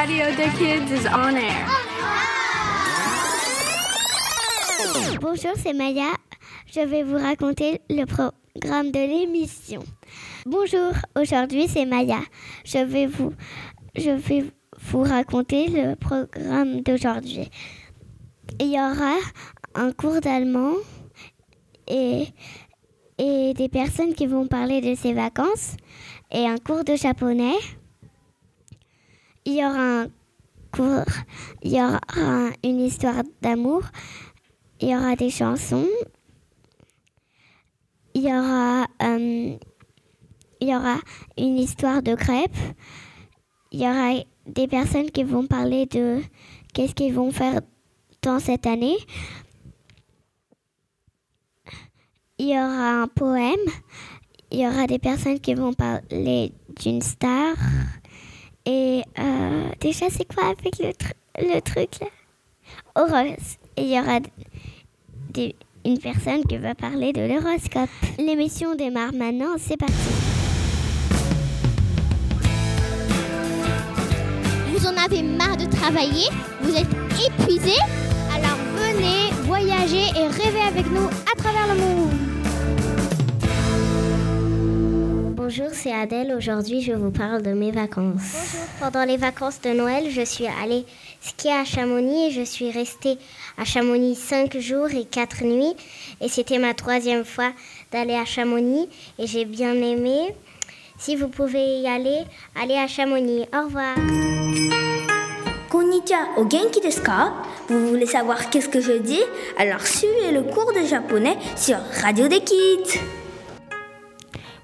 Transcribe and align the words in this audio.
Radio 0.00 0.30
the 0.30 0.48
Kids 0.56 0.90
is 0.92 1.06
on 1.08 1.36
air. 1.36 1.66
Bonjour, 5.20 5.52
c'est 5.56 5.74
Maya. 5.74 6.12
Je 6.72 6.80
vais 6.80 7.02
vous 7.02 7.18
raconter 7.18 7.82
le 7.90 8.06
programme 8.06 8.92
de 8.92 8.98
l'émission. 8.98 9.82
Bonjour, 10.46 10.92
aujourd'hui 11.20 11.68
c'est 11.68 11.84
Maya. 11.84 12.20
Je 12.64 12.78
vais 12.78 13.04
vous, 13.04 13.34
je 13.94 14.12
vais 14.12 14.46
vous 14.80 15.02
raconter 15.02 15.66
le 15.68 15.96
programme 15.96 16.80
d'aujourd'hui. 16.80 17.50
Il 18.58 18.68
y 18.72 18.80
aura 18.80 19.16
un 19.74 19.92
cours 19.92 20.22
d'allemand 20.22 20.76
et, 21.88 22.24
et 23.18 23.52
des 23.52 23.68
personnes 23.68 24.14
qui 24.14 24.26
vont 24.26 24.46
parler 24.46 24.80
de 24.80 24.94
ses 24.94 25.12
vacances 25.12 25.76
et 26.32 26.46
un 26.46 26.56
cours 26.56 26.84
de 26.84 26.96
japonais. 26.96 27.58
Il 29.50 29.56
y 29.56 29.64
aura 29.64 30.02
un 30.02 30.08
cours, 30.70 31.12
il 31.64 31.72
y 31.72 31.82
aura 31.82 32.50
une 32.62 32.78
histoire 32.78 33.24
d'amour, 33.42 33.82
il 34.80 34.90
y 34.90 34.96
aura 34.96 35.16
des 35.16 35.28
chansons, 35.28 35.88
il 38.14 38.22
y 38.22 38.32
aura, 38.32 38.86
euh, 39.02 39.56
il 40.60 40.68
y 40.68 40.72
aura 40.72 40.98
une 41.36 41.58
histoire 41.58 42.00
de 42.00 42.14
crêpes, 42.14 42.54
il 43.72 43.80
y 43.80 43.88
aura 43.88 44.22
des 44.46 44.68
personnes 44.68 45.10
qui 45.10 45.24
vont 45.24 45.48
parler 45.48 45.86
de 45.86 46.22
qu'est-ce 46.72 46.94
qu'ils 46.94 47.14
vont 47.14 47.32
faire 47.32 47.60
dans 48.22 48.38
cette 48.38 48.68
année. 48.68 48.98
Il 52.38 52.50
y 52.50 52.52
aura 52.52 53.02
un 53.02 53.08
poème, 53.08 53.66
il 54.52 54.60
y 54.60 54.68
aura 54.68 54.86
des 54.86 55.00
personnes 55.00 55.40
qui 55.40 55.54
vont 55.54 55.72
parler 55.72 56.52
d'une 56.80 57.02
star. 57.02 57.56
Et 58.66 59.02
euh, 59.18 59.68
déjà, 59.80 60.06
c'est 60.10 60.32
quoi 60.32 60.44
avec 60.46 60.78
le, 60.78 60.92
tr 60.92 61.12
le 61.38 61.60
truc 61.60 62.00
là? 62.00 62.06
Et 63.76 63.82
il 63.82 63.94
y 63.94 63.98
aura 63.98 64.18
une 65.84 65.98
personne 65.98 66.44
qui 66.44 66.58
va 66.58 66.74
parler 66.74 67.12
de 67.12 67.22
l'horoscope. 67.22 67.88
L'émission 68.18 68.74
démarre 68.74 69.12
maintenant, 69.12 69.54
c'est 69.58 69.76
parti. 69.76 69.94
Vous 74.68 74.86
en 74.86 74.96
avez 74.96 75.22
marre 75.22 75.56
de 75.56 75.64
travailler? 75.66 76.28
Vous 76.60 76.74
êtes 76.76 76.88
épuisé 77.26 77.74
Alors 78.34 78.58
venez 78.76 79.32
voyager 79.44 80.08
et 80.16 80.26
rêver 80.26 80.62
avec 80.66 80.86
nous 80.90 81.06
à 81.06 81.36
travers 81.36 81.74
le 81.74 81.80
monde. 81.80 82.29
Bonjour, 85.50 85.70
c'est 85.72 85.92
Adèle. 85.92 86.32
Aujourd'hui, 86.32 86.80
je 86.80 86.92
vous 86.92 87.10
parle 87.10 87.42
de 87.42 87.50
mes 87.50 87.72
vacances. 87.72 88.54
Pendant 88.78 89.02
les 89.02 89.16
vacances 89.16 89.60
de 89.60 89.70
Noël, 89.70 90.08
je 90.08 90.24
suis 90.24 90.46
allée 90.46 90.86
skier 91.20 91.50
à 91.50 91.64
Chamonix 91.64 92.26
et 92.26 92.30
je 92.30 92.42
suis 92.42 92.70
restée 92.70 93.18
à 93.58 93.64
Chamonix 93.64 94.14
5 94.14 94.56
jours 94.58 94.86
et 94.94 95.04
4 95.04 95.42
nuits. 95.42 95.74
Et 96.20 96.28
c'était 96.28 96.58
ma 96.58 96.72
troisième 96.72 97.24
fois 97.24 97.50
d'aller 97.90 98.14
à 98.14 98.24
Chamonix 98.24 98.88
et 99.18 99.26
j'ai 99.26 99.44
bien 99.44 99.74
aimé. 99.74 100.36
Si 101.00 101.16
vous 101.16 101.26
pouvez 101.26 101.80
y 101.80 101.88
aller, 101.88 102.18
allez 102.54 102.76
à 102.76 102.86
Chamonix. 102.86 103.44
Au 103.52 103.64
revoir. 103.64 103.96
Konnichiwa, 105.68 106.28
au 106.36 106.48
genki 106.48 106.80
desu 106.80 107.00
ka? 107.00 107.32
Vous 107.68 107.88
voulez 107.88 108.06
savoir 108.06 108.50
qu'est-ce 108.50 108.68
que 108.68 108.80
je 108.80 108.98
dis? 108.98 109.22
Alors 109.58 109.84
suivez 109.84 110.30
le 110.30 110.42
cours 110.42 110.72
de 110.72 110.86
japonais 110.86 111.36
sur 111.56 111.78
Radio 112.02 112.28
des 112.28 112.38
Kids. 112.38 113.00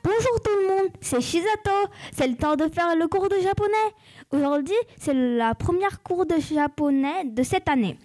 Bonjour 0.07 0.41
tout 0.41 0.51
le 0.61 0.69
monde, 0.69 0.93
c'est 1.01 1.21
Shizato. 1.21 1.91
C'est 2.13 2.29
le 2.29 2.37
temps 2.37 2.55
de 2.55 2.69
faire 2.69 2.95
le 2.95 3.09
cours 3.09 3.29
de 3.29 3.41
japonais. 3.41 3.75
Aujourd'hui, 4.31 4.77
c'est 4.97 5.13
la 5.13 5.53
première 5.57 6.01
cours 6.05 6.25
de 6.25 6.37
japonais 6.39 7.25
de 7.25 7.43
cette 7.43 7.69
année. 7.69 7.99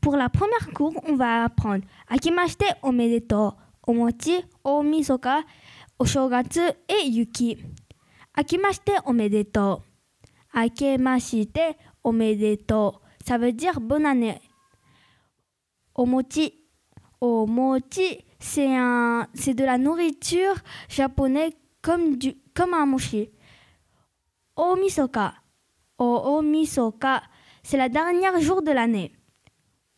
Pour 0.00 0.16
la 0.16 0.28
première 0.28 0.70
cours, 0.72 0.94
on 1.08 1.16
va 1.16 1.42
apprendre 1.42 1.82
Akimashite 2.08 2.76
omedeto, 2.84 3.54
omochi, 3.84 4.44
omisoka, 4.62 5.40
oshogatsu 5.98 6.60
et 6.88 7.08
yuki. 7.08 7.58
Akimashite 8.36 8.92
omedeto. 9.04 9.82
Akemashite 10.54 11.74
omedeto. 12.04 12.92
Ça 13.26 13.38
veut 13.38 13.52
dire 13.52 13.80
bonne 13.80 14.06
année. 14.06 14.40
Omochi. 15.96 16.54
Omochi, 17.20 18.24
c'est 18.40 18.74
un, 18.76 19.28
c'est 19.34 19.54
de 19.54 19.64
la 19.64 19.78
nourriture 19.78 20.54
japonaise 20.88 21.52
comme 21.82 22.16
du, 22.16 22.34
comme 22.54 22.74
un 22.74 22.86
mochi. 22.86 23.30
Omisoka. 24.56 25.34
Omisoka, 25.98 27.22
c'est 27.62 27.76
la 27.76 27.88
dernière 27.88 28.40
jour 28.40 28.62
de 28.62 28.72
l'année. 28.72 29.12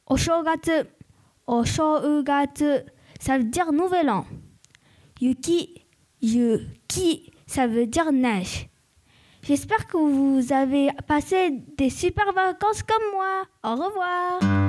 Oshogatsu. 0.07 0.89
Oshogatsu, 1.47 2.83
ça 3.21 3.39
veut 3.39 3.45
dire 3.45 3.73
nouvel 3.73 4.11
an. 4.11 4.27
Yuki. 5.21 5.87
Yuki, 6.21 7.33
ça 7.47 7.67
veut 7.67 7.87
dire 7.87 8.13
neige. 8.13 8.69
J'espère 9.43 9.89
que 9.89 9.97
vous 9.97 10.53
avez 10.53 10.91
passé 11.09 11.51
des 11.77 11.91
super 11.91 12.33
vacances 12.33 12.83
comme 12.83 13.11
moi. 13.13 13.45
Au 13.65 13.75
revoir. 13.75 14.62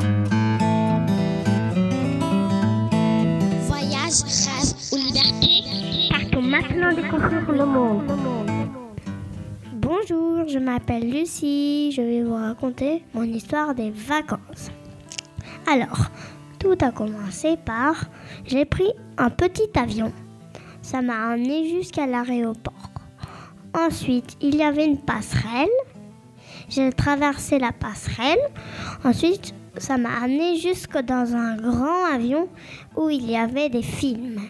Partons 6.11 6.41
maintenant 6.43 6.91
le 6.91 7.65
monde. 7.65 8.11
Bonjour, 9.73 10.47
je 10.47 10.59
m'appelle 10.59 11.09
Lucie. 11.09 11.91
Je 11.91 12.01
vais 12.03 12.21
vous 12.21 12.35
raconter 12.35 13.03
mon 13.15 13.23
histoire 13.23 13.73
des 13.73 13.89
vacances. 13.89 14.69
Alors, 15.65 16.11
tout 16.59 16.77
a 16.81 16.91
commencé 16.91 17.57
par 17.57 18.05
j'ai 18.45 18.65
pris 18.65 18.91
un 19.17 19.31
petit 19.31 19.71
avion. 19.73 20.13
Ça 20.83 21.01
m'a 21.01 21.31
amené 21.31 21.69
jusqu'à 21.69 22.05
l'aéroport. 22.05 22.91
Ensuite, 23.73 24.37
il 24.41 24.57
y 24.57 24.61
avait 24.61 24.85
une 24.85 25.01
passerelle. 25.01 25.69
J'ai 26.69 26.91
traversé 26.91 27.57
la 27.57 27.71
passerelle. 27.71 28.51
Ensuite, 29.03 29.55
ça 29.77 29.97
m'a 29.97 30.21
amené 30.23 30.57
jusque 30.57 30.97
dans 30.99 31.35
un 31.35 31.55
grand 31.55 32.05
avion 32.13 32.47
où 32.95 33.09
il 33.09 33.29
y 33.29 33.35
avait 33.35 33.69
des 33.69 33.81
films. 33.81 34.41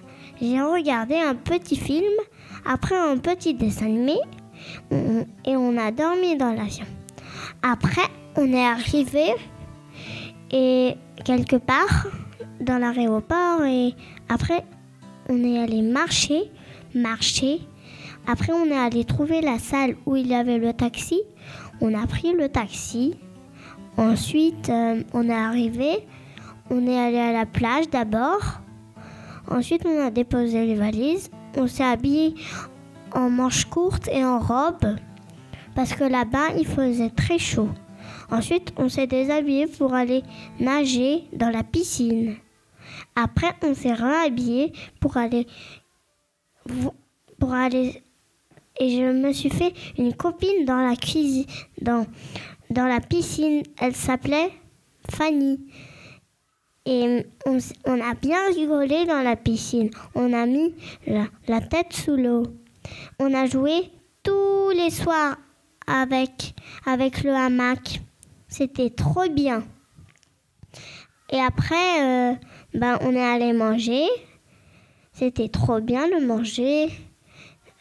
J'ai 0.42 0.62
regardé 0.62 1.16
un 1.16 1.36
petit 1.36 1.76
film, 1.76 2.12
après 2.66 2.98
un 2.98 3.18
petit 3.18 3.54
dessin 3.54 3.86
animé, 3.86 4.18
et 4.92 5.56
on 5.56 5.78
a 5.78 5.92
dormi 5.92 6.36
dans 6.38 6.54
l'avion. 6.54 6.86
Après, 7.62 8.10
on 8.36 8.52
est 8.52 8.66
arrivé 8.66 9.34
et 10.52 10.96
quelque 11.24 11.56
part 11.56 12.08
dans 12.60 12.78
l'aéroport 12.78 13.64
et 13.64 13.94
après, 14.30 14.64
on 15.30 15.44
est 15.44 15.60
allé 15.60 15.82
marcher, 15.82 16.52
marcher. 16.94 17.62
Après, 18.28 18.54
on 18.54 18.66
est 18.66 18.78
allé 18.78 19.06
trouver 19.06 19.42
la 19.42 19.60
salle 19.60 19.96
où 20.06 20.16
il 20.16 20.28
y 20.28 20.36
avait 20.36 20.58
le 20.58 20.74
taxi. 20.74 21.22
On 21.82 21.94
a 21.94 22.06
pris 22.08 22.34
le 22.34 22.50
taxi. 22.50 23.16
Ensuite, 23.98 24.70
euh, 24.70 25.04
on 25.14 25.30
est 25.30 25.34
arrivé. 25.34 26.08
On 26.70 26.88
est 26.88 26.98
allé 26.98 27.20
à 27.20 27.32
la 27.32 27.46
plage 27.46 27.90
d'abord. 27.90 28.42
Ensuite, 29.50 29.86
on 29.86 30.06
a 30.06 30.10
déposé 30.10 30.66
les 30.66 30.76
valises. 30.76 31.30
On 31.56 31.68
s'est 31.68 31.84
habillé 31.84 32.36
en 33.14 33.30
manches 33.30 33.66
courtes 33.66 34.08
et 34.12 34.26
en 34.26 34.40
robe 34.40 34.96
parce 35.76 35.94
que 35.94 36.04
là-bas, 36.04 36.56
il 36.58 36.66
faisait 36.66 37.10
très 37.10 37.38
chaud. 37.38 37.70
Ensuite, 38.32 38.74
on 38.78 38.90
s'est 38.90 39.08
déshabillé 39.08 39.68
pour 39.68 39.94
aller 39.94 40.24
nager 40.60 41.24
dans 41.34 41.50
la 41.50 41.64
piscine. 41.64 42.36
Après, 43.16 43.54
on 43.64 43.74
s'est 43.74 43.94
réhabillé 43.94 44.74
pour 45.00 45.18
aller 45.18 45.48
pour 47.40 47.54
aller 47.54 48.02
et 48.80 48.90
je 48.90 49.12
me 49.12 49.34
suis 49.34 49.50
fait 49.50 49.74
une 49.98 50.14
copine 50.14 50.66
dans 50.66 50.82
la 50.82 50.96
cuisine 50.96 51.46
dans 52.70 52.86
la 52.86 53.00
piscine. 53.00 53.64
Elle 53.80 53.96
s'appelait 53.96 54.52
Fanny. 55.12 55.60
Et 56.86 57.26
on, 57.46 58.02
a 58.02 58.14
bien 58.14 58.40
rigolé 58.54 59.06
dans 59.06 59.22
la 59.22 59.38
piscine. 59.38 59.90
On 60.16 60.34
a 60.34 60.46
mis 60.46 60.76
la, 61.08 61.62
tête 61.62 61.94
sous 61.94 62.18
l'eau. 62.18 62.44
On 63.20 63.34
a 63.34 63.46
joué 63.46 63.90
tous 64.22 64.70
les 64.72 64.90
soirs 64.90 65.38
avec, 65.88 66.54
avec 66.86 67.24
le 67.24 67.32
hamac. 67.32 68.02
C'était 68.50 68.90
trop 68.90 69.30
bien. 69.30 69.64
Et 71.32 71.40
après, 71.40 72.02
euh, 72.02 72.34
ben, 72.74 73.00
on 73.02 73.16
est 73.16 73.24
allé 73.24 73.54
manger. 73.54 74.06
C'était 75.14 75.50
trop 75.50 75.80
bien 75.80 76.08
de 76.08 76.26
manger. 76.26 76.90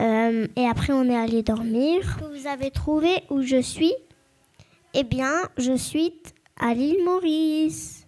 Euh, 0.01 0.47
et 0.55 0.67
après, 0.67 0.93
on 0.93 1.05
est 1.09 1.17
allé 1.17 1.43
dormir. 1.43 2.19
Vous 2.33 2.47
avez 2.47 2.71
trouvé 2.71 3.11
où 3.31 3.43
je 3.43 3.61
suis? 3.61 3.95
Eh 4.95 5.05
bien, 5.05 5.49
je 5.57 5.75
suis 5.75 6.13
à 6.61 6.75
l'île 6.75 7.03
Maurice. 7.03 8.07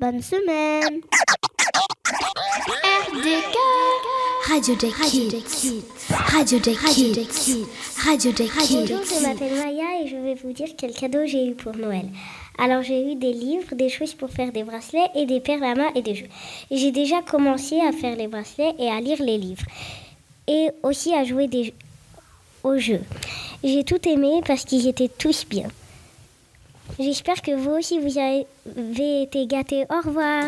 Bonne 0.00 0.20
semaine. 0.20 1.00
RDK 3.14 3.56
Radio 4.50 4.74
des 4.74 4.90
Kids. 5.42 5.84
Radio 6.10 6.58
des 6.58 6.74
Kids. 6.74 7.66
Radio 8.04 8.32
des 8.32 8.48
Kids. 8.48 8.74
Bonjour, 8.80 9.04
je 9.04 9.22
m'appelle 9.22 9.54
Maya 9.54 10.02
et 10.02 10.08
je 10.08 10.16
vais 10.16 10.34
vous 10.34 10.52
dire 10.52 10.66
quel 10.76 10.92
cadeau 10.92 11.24
j'ai 11.24 11.46
eu 11.46 11.54
pour 11.54 11.76
Noël. 11.76 12.06
Alors 12.58 12.82
j'ai 12.82 13.12
eu 13.12 13.14
des 13.14 13.32
livres, 13.32 13.76
des 13.76 13.88
choses 13.88 14.14
pour 14.14 14.30
faire 14.30 14.50
des 14.50 14.64
bracelets 14.64 15.10
et 15.14 15.26
des 15.26 15.38
perles 15.38 15.62
à 15.62 15.76
main 15.76 15.92
et 15.94 16.02
des 16.02 16.16
jeux. 16.16 16.28
J'ai 16.68 16.90
déjà 16.90 17.22
commencé 17.22 17.80
à 17.80 17.92
faire 17.92 18.16
les 18.16 18.26
bracelets 18.26 18.74
et 18.80 18.90
à 18.90 19.00
lire 19.00 19.22
les 19.22 19.38
livres. 19.38 19.66
Et 20.48 20.70
aussi 20.82 21.14
à 21.14 21.22
jouer 21.22 21.46
des, 21.46 21.72
aux 22.64 22.76
jeux. 22.76 23.02
J'ai 23.62 23.84
tout 23.84 24.08
aimé 24.08 24.40
parce 24.44 24.64
qu'ils 24.64 24.88
étaient 24.88 25.08
tous 25.08 25.46
bien. 25.48 25.68
J'espère 26.98 27.42
que 27.42 27.50
vous 27.50 27.72
aussi 27.72 27.98
vous 27.98 28.18
avez 28.18 29.22
été 29.22 29.46
gâtés. 29.46 29.84
Au 29.90 30.00
revoir. 30.06 30.44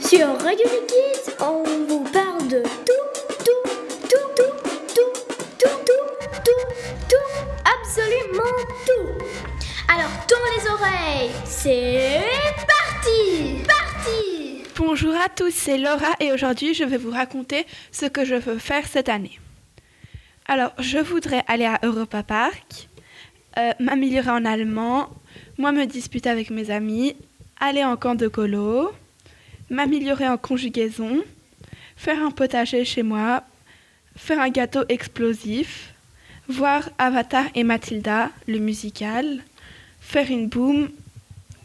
Sur 0.00 0.26
Radio 0.26 0.66
Kids, 0.86 1.32
on 1.40 1.62
vous 1.88 2.04
parle 2.12 2.46
de 2.46 2.62
tout, 2.62 3.08
tout, 3.38 3.70
tout, 4.10 4.28
tout, 4.34 4.52
tout, 4.88 5.12
tout, 5.58 5.78
tout, 5.86 5.96
tout, 6.44 6.66
tout, 7.08 7.32
absolument 7.64 8.52
tout. 8.86 9.24
Alors 9.88 10.10
tourne 10.28 10.42
les 10.58 10.70
oreilles, 10.70 11.30
c'est 11.46 12.20
parti, 12.68 13.62
parti. 13.66 14.62
Bonjour 14.76 15.14
à 15.14 15.30
tous, 15.30 15.54
c'est 15.54 15.78
Laura 15.78 16.12
et 16.20 16.32
aujourd'hui 16.32 16.74
je 16.74 16.84
vais 16.84 16.98
vous 16.98 17.12
raconter 17.12 17.66
ce 17.92 18.04
que 18.04 18.26
je 18.26 18.34
veux 18.34 18.58
faire 18.58 18.86
cette 18.86 19.08
année. 19.08 19.38
Alors, 20.46 20.72
je 20.78 20.98
voudrais 20.98 21.44
aller 21.46 21.64
à 21.64 21.78
Europa 21.82 22.22
Park, 22.24 22.88
euh, 23.58 23.72
m'améliorer 23.80 24.30
en 24.30 24.44
allemand, 24.44 25.08
moi 25.58 25.72
me 25.72 25.84
disputer 25.84 26.30
avec 26.30 26.50
mes 26.50 26.70
amis, 26.70 27.14
aller 27.60 27.84
en 27.84 27.96
camp 27.96 28.14
de 28.14 28.28
colo, 28.28 28.92
m'améliorer 29.70 30.28
en 30.28 30.38
conjugaison, 30.38 31.22
faire 31.96 32.22
un 32.22 32.30
potager 32.30 32.84
chez 32.84 33.02
moi, 33.02 33.44
faire 34.16 34.40
un 34.40 34.48
gâteau 34.48 34.84
explosif, 34.88 35.92
voir 36.48 36.88
Avatar 36.98 37.44
et 37.54 37.64
Mathilda, 37.64 38.30
le 38.48 38.58
musical, 38.58 39.42
faire 40.00 40.30
une 40.30 40.48
boom, 40.48 40.88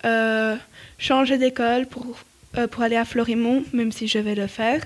euh, 0.06 0.56
changer 0.98 1.38
d'école 1.38 1.86
pour, 1.88 2.20
euh, 2.58 2.68
aller 2.80 2.96
à 2.96 3.06
Florimont, 3.06 3.64
même 3.74 3.92
si 3.92 4.08
je 4.08 4.20
vais 4.20 4.36
le 4.36 4.48
faire, 4.48 4.84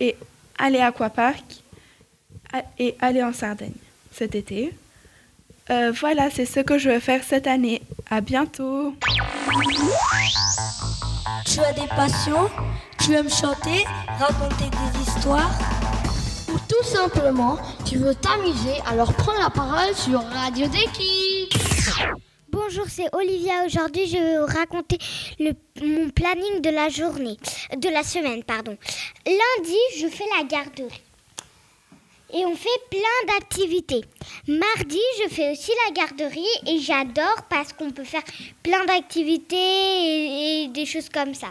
et 0.00 0.16
aller 0.58 0.78
à 0.78 0.88
Aquapark 0.88 1.44
et 2.78 2.94
aller 3.00 3.22
en 3.22 3.32
Sardaigne 3.32 3.72
cet 4.12 4.34
été. 4.34 4.72
Euh, 5.70 5.92
voilà, 5.92 6.28
c'est 6.30 6.44
ce 6.46 6.60
que 6.60 6.76
je 6.78 6.90
veux 6.90 7.00
faire 7.00 7.22
cette 7.24 7.46
année. 7.46 7.82
À 8.10 8.20
bientôt. 8.20 8.94
Tu 11.46 11.60
as 11.60 11.72
des 11.72 11.86
passions, 11.88 12.48
tu 12.98 13.12
aimes 13.14 13.30
chanter, 13.30 13.84
raconter 14.18 14.64
des 14.70 15.00
histoires, 15.02 15.50
Ou 16.48 16.58
tout 16.68 16.84
simplement, 16.84 17.56
tu 17.86 17.96
veux 17.96 18.14
t'amuser, 18.14 18.74
alors 18.86 19.12
prends 19.14 19.32
la 19.42 19.48
parole 19.48 19.94
sur 19.94 20.22
Radio 20.22 20.66
des 20.68 20.84
Kids. 20.92 21.48
Bonjour, 22.50 22.84
c'est 22.88 23.08
Olivia. 23.14 23.64
Aujourd'hui, 23.64 24.06
je 24.06 24.18
vais 24.18 24.38
vous 24.38 24.46
raconter 24.46 24.98
le- 25.38 25.52
mon 25.82 26.10
planning 26.10 26.60
de 26.60 26.68
la 26.68 26.90
journée, 26.90 27.38
de 27.74 27.88
la 27.88 28.02
semaine, 28.02 28.42
pardon. 28.44 28.76
Lundi, 29.26 29.78
je 29.98 30.08
fais 30.08 30.24
la 30.38 30.44
garderie. 30.44 31.00
Et 32.34 32.46
on 32.46 32.56
fait 32.56 32.68
plein 32.90 33.34
d'activités. 33.34 34.00
Mardi, 34.48 35.00
je 35.22 35.28
fais 35.28 35.52
aussi 35.52 35.70
la 35.86 35.92
garderie 35.92 36.46
et 36.66 36.78
j'adore 36.78 37.42
parce 37.50 37.74
qu'on 37.74 37.90
peut 37.90 38.04
faire 38.04 38.22
plein 38.62 38.84
d'activités 38.86 40.62
et, 40.62 40.68
des 40.68 40.86
choses 40.86 41.10
comme 41.10 41.34
ça. 41.34 41.48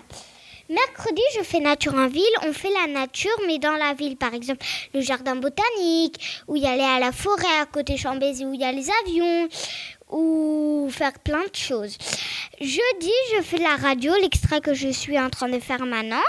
Mercredi, 0.70 1.22
je 1.38 1.44
fais 1.44 1.60
nature 1.60 1.94
en 1.94 2.08
ville. 2.08 2.24
On 2.48 2.54
fait 2.54 2.72
la 2.72 2.92
nature, 2.92 3.38
mais 3.46 3.60
dans 3.60 3.76
la 3.76 3.94
ville. 3.94 4.18
Par 4.18 4.34
exemple, 4.34 4.66
le 4.94 5.02
jardin 5.02 5.36
botanique, 5.36 6.44
où 6.48 6.56
y 6.56 6.66
aller 6.66 6.82
à 6.82 6.98
la 6.98 7.12
forêt 7.12 7.60
à 7.62 7.66
côté 7.66 7.98
Chambézy, 7.98 8.46
où 8.46 8.54
il 8.54 8.62
y 8.62 8.64
a 8.64 8.72
les 8.72 8.88
avions, 9.06 9.50
ou 10.10 10.90
faire 10.92 11.20
plein 11.20 11.44
de 11.44 11.56
choses. 11.56 11.98
Jeudi, 12.60 13.12
je 13.36 13.42
fais 13.42 13.58
la 13.58 13.76
radio, 13.76 14.14
l'extrait 14.16 14.62
que 14.62 14.74
je 14.74 14.90
suis 14.90 15.20
en 15.20 15.30
train 15.30 15.50
de 15.50 15.60
faire 15.60 15.86
maintenant. 15.86 16.24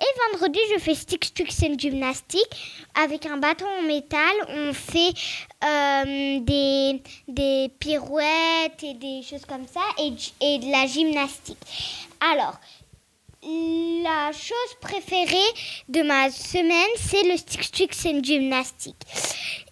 Et 0.00 0.32
vendredi, 0.32 0.58
je 0.72 0.80
fais 0.80 0.94
stick 0.94 1.32
and 1.62 1.78
gymnastique. 1.78 2.86
Avec 2.94 3.26
un 3.26 3.36
bâton 3.36 3.66
en 3.78 3.82
métal, 3.82 4.34
on 4.48 4.72
fait 4.72 5.12
euh, 5.64 6.40
des, 6.40 7.02
des 7.28 7.70
pirouettes 7.78 8.82
et 8.82 8.94
des 8.94 9.22
choses 9.22 9.44
comme 9.46 9.66
ça 9.66 9.82
et, 9.98 10.12
et 10.40 10.58
de 10.58 10.70
la 10.70 10.86
gymnastique. 10.86 11.58
Alors, 12.32 12.58
la 13.44 14.32
chose 14.32 14.74
préférée 14.80 15.36
de 15.88 16.02
ma 16.02 16.30
semaine, 16.30 16.90
c'est 16.96 17.22
le 17.24 17.36
stick 17.36 17.62
stick 17.62 17.92
and 18.06 18.22
gymnastique. 18.22 18.96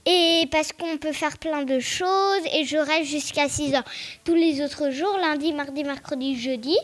Et 0.05 0.47
parce 0.51 0.73
qu'on 0.73 0.99
peut 0.99 1.13
faire 1.13 1.39
plein 1.39 1.63
de 1.63 1.81
choses 1.81 2.43
et 2.55 2.65
je 2.65 2.77
reste 2.77 3.11
jusqu'à 3.11 3.49
6 3.49 3.75
heures. 3.75 3.85
Tous 4.25 4.35
les 4.35 4.61
autres 4.63 4.91
jours, 4.91 5.17
lundi, 5.19 5.53
mardi, 5.53 5.85
mercredi, 5.85 6.39
jeudi, 6.39 6.77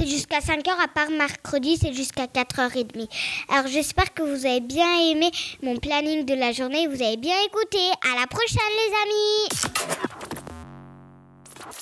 c'est 0.00 0.06
jusqu'à 0.06 0.40
5 0.40 0.66
heures, 0.68 0.80
à 0.80 0.88
part 0.88 1.10
mercredi, 1.10 1.76
c'est 1.80 1.92
jusqu'à 1.92 2.24
4h30. 2.24 3.06
Alors 3.48 3.66
j'espère 3.66 4.14
que 4.14 4.22
vous 4.22 4.46
avez 4.46 4.60
bien 4.60 4.98
aimé 5.10 5.30
mon 5.62 5.76
planning 5.76 6.24
de 6.24 6.34
la 6.34 6.52
journée, 6.52 6.86
vous 6.86 7.02
avez 7.02 7.18
bien 7.18 7.36
écouté. 7.46 7.78
À 8.10 8.18
la 8.18 8.26
prochaine 8.26 8.60
les 8.80 8.92
amis 9.02 9.48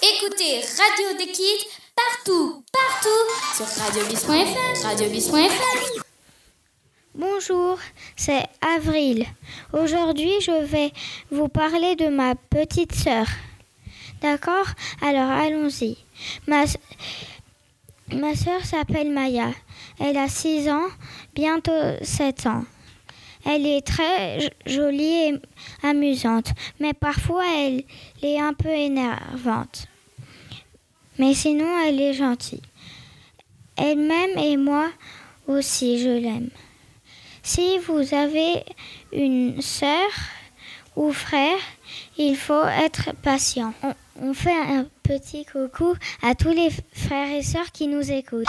Écoutez 0.03 0.61
Radio 0.61 1.19
des 1.19 1.31
Kids 1.31 1.69
partout, 1.95 2.65
partout 2.73 3.25
sur 3.57 3.67
radiobis.fr, 3.85 4.83
radiobis.fr. 4.85 6.03
Bonjour, 7.15 7.79
c'est 8.17 8.45
Avril. 8.77 9.27
Aujourd'hui, 9.73 10.33
je 10.41 10.65
vais 10.65 10.93
vous 11.31 11.49
parler 11.49 11.95
de 11.97 12.09
ma 12.09 12.35
petite 12.35 12.95
sœur. 12.95 13.27
D'accord? 14.23 14.67
Alors 15.03 15.31
allons-y. 15.31 15.97
Ma, 16.49 16.65
ma 18.15 18.35
sœur 18.35 18.65
s'appelle 18.65 19.11
Maya. 19.11 19.51
Elle 19.99 20.17
a 20.17 20.29
6 20.29 20.69
ans, 20.69 20.89
bientôt 21.35 21.73
7 22.03 22.47
ans. 22.47 22.65
Elle 23.45 23.67
est 23.67 23.87
très 23.87 24.51
jolie 24.67 25.31
et 25.31 25.41
amusante, 25.83 26.53
mais 26.81 26.93
parfois 26.93 27.45
elle 27.57 27.85
est 28.23 28.39
un 28.39 28.53
peu 28.53 28.69
énervante. 28.69 29.87
Mais 31.19 31.35
sinon, 31.35 31.69
elle 31.87 32.01
est 32.01 32.15
gentille. 32.15 32.63
Elle 33.77 33.99
m'aime 33.99 34.39
et 34.39 34.57
moi 34.57 34.89
aussi, 35.47 35.99
je 35.99 36.11
l'aime. 36.11 36.51
Si 37.43 37.79
vous 37.79 38.15
avez 38.15 38.65
une 39.13 39.63
sœur 39.63 40.11
ou 40.97 41.13
frère, 41.13 41.59
il 42.17 42.37
faut 42.37 42.65
être 42.65 43.11
patient. 43.23 43.73
On, 43.83 43.95
on 44.21 44.35
fait 44.35 44.51
un 44.51 44.87
petit 45.03 45.45
coucou 45.45 45.95
à 46.23 46.35
tous 46.35 46.51
les 46.51 46.71
frères 46.93 47.31
et 47.31 47.43
sœurs 47.43 47.71
qui 47.73 47.87
nous 47.87 48.11
écoutent. 48.11 48.47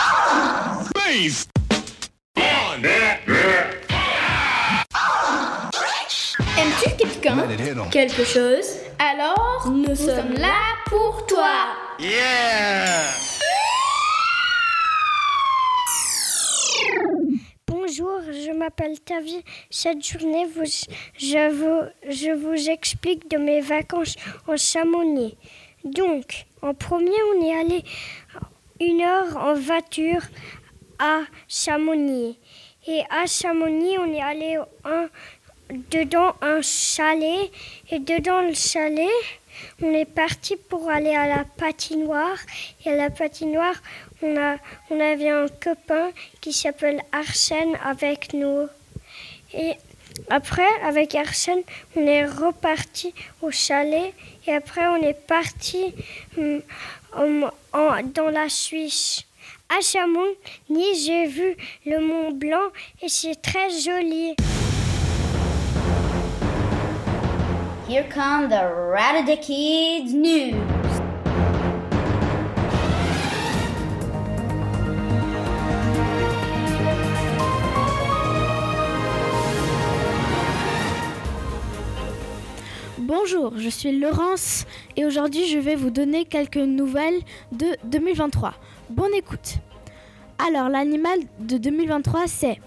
Aimes-tu 6.57 6.89
quelqu'un? 6.97 7.47
Quelque 7.89 8.23
chose? 8.25 8.65
Alors, 8.99 9.67
nous, 9.69 9.95
sommes 9.95 10.33
là 10.33 10.57
pour 10.85 11.25
toi. 11.27 11.75
Bonjour, 17.99 18.21
je 18.31 18.51
m'appelle 18.51 18.97
Tavi. 19.01 19.43
Cette 19.69 20.05
journée, 20.05 20.45
vous- 20.45 20.63
je, 21.17 21.49
vous, 21.51 21.89
je 22.09 22.31
vous 22.31 22.69
explique 22.69 23.29
de 23.29 23.37
mes 23.37 23.59
vacances 23.59 24.15
en 24.47 24.55
Chamonix. 24.55 25.35
Donc, 25.83 26.45
en 26.61 26.73
premier, 26.73 27.11
on 27.35 27.45
est 27.45 27.59
allé 27.59 27.83
une 28.79 29.01
heure 29.01 29.35
en 29.37 29.53
voiture 29.53 30.21
à 30.97 31.21
Chamonix. 31.49 32.37
Et 32.87 33.01
à 33.09 33.25
Chamonix, 33.25 33.97
on 33.97 34.13
est 34.13 34.21
allé 34.21 34.57
un- 34.85 35.09
dedans 35.91 36.35
un 36.41 36.61
chalet. 36.61 37.51
Et 37.91 37.99
dedans 37.99 38.41
le 38.41 38.53
chalet, 38.53 39.09
on 39.81 39.93
est 39.93 40.05
parti 40.05 40.55
pour 40.55 40.89
aller 40.89 41.15
à 41.15 41.27
la 41.27 41.43
patinoire. 41.57 42.37
Et 42.85 42.89
à 42.91 42.95
la 42.95 43.09
patinoire, 43.09 43.75
on, 44.21 44.35
avait 44.99 45.29
un 45.29 45.47
copain 45.47 46.11
qui 46.41 46.51
s'appelle 46.53 47.01
Arsène 47.11 47.75
avec 47.83 48.33
nous. 48.33 48.67
Et 49.53 49.73
après, 50.29 50.67
avec 50.83 51.15
Arsène, 51.15 51.61
on 51.95 52.05
est 52.05 52.25
reparti 52.25 53.13
au 53.41 53.51
chalet. 53.51 54.13
Et 54.47 54.53
après, 54.53 54.85
on 54.87 55.01
est 55.01 55.13
parti 55.27 55.93
hum, 56.37 56.61
en- 57.15 57.49
en- 57.73 58.03
dans 58.03 58.29
la 58.29 58.49
Suisse. 58.49 59.23
À 59.69 59.81
Chamonix, 59.81 60.35
j'ai 61.05 61.27
vu 61.27 61.55
le 61.85 61.99
Mont 61.99 62.31
Blanc 62.31 62.69
et 63.03 63.07
c'est 63.09 63.39
très 63.39 63.69
joli. 63.69 64.35
here 67.89 68.07
come 68.07 68.49
the 68.49 68.61
Rat 68.93 69.25
Kids 69.41 70.13
news. 70.13 70.53
Bonjour, 82.99 83.53
je 83.57 83.69
suis 83.69 83.97
Laurence 83.99 84.65
et 84.95 85.03
aujourd'hui 85.03 85.47
je 85.47 85.57
vais 85.57 85.75
vous 85.75 85.89
donner 85.89 86.25
quelques 86.25 86.57
nouvelles 86.57 87.19
de 87.51 87.75
2023. 87.85 88.53
Bonne 88.91 89.15
écoute. 89.15 89.55
Alors 90.37 90.69
l'animal 90.69 91.17
de 91.39 91.57
2023 91.57 92.27
c'est 92.27 92.59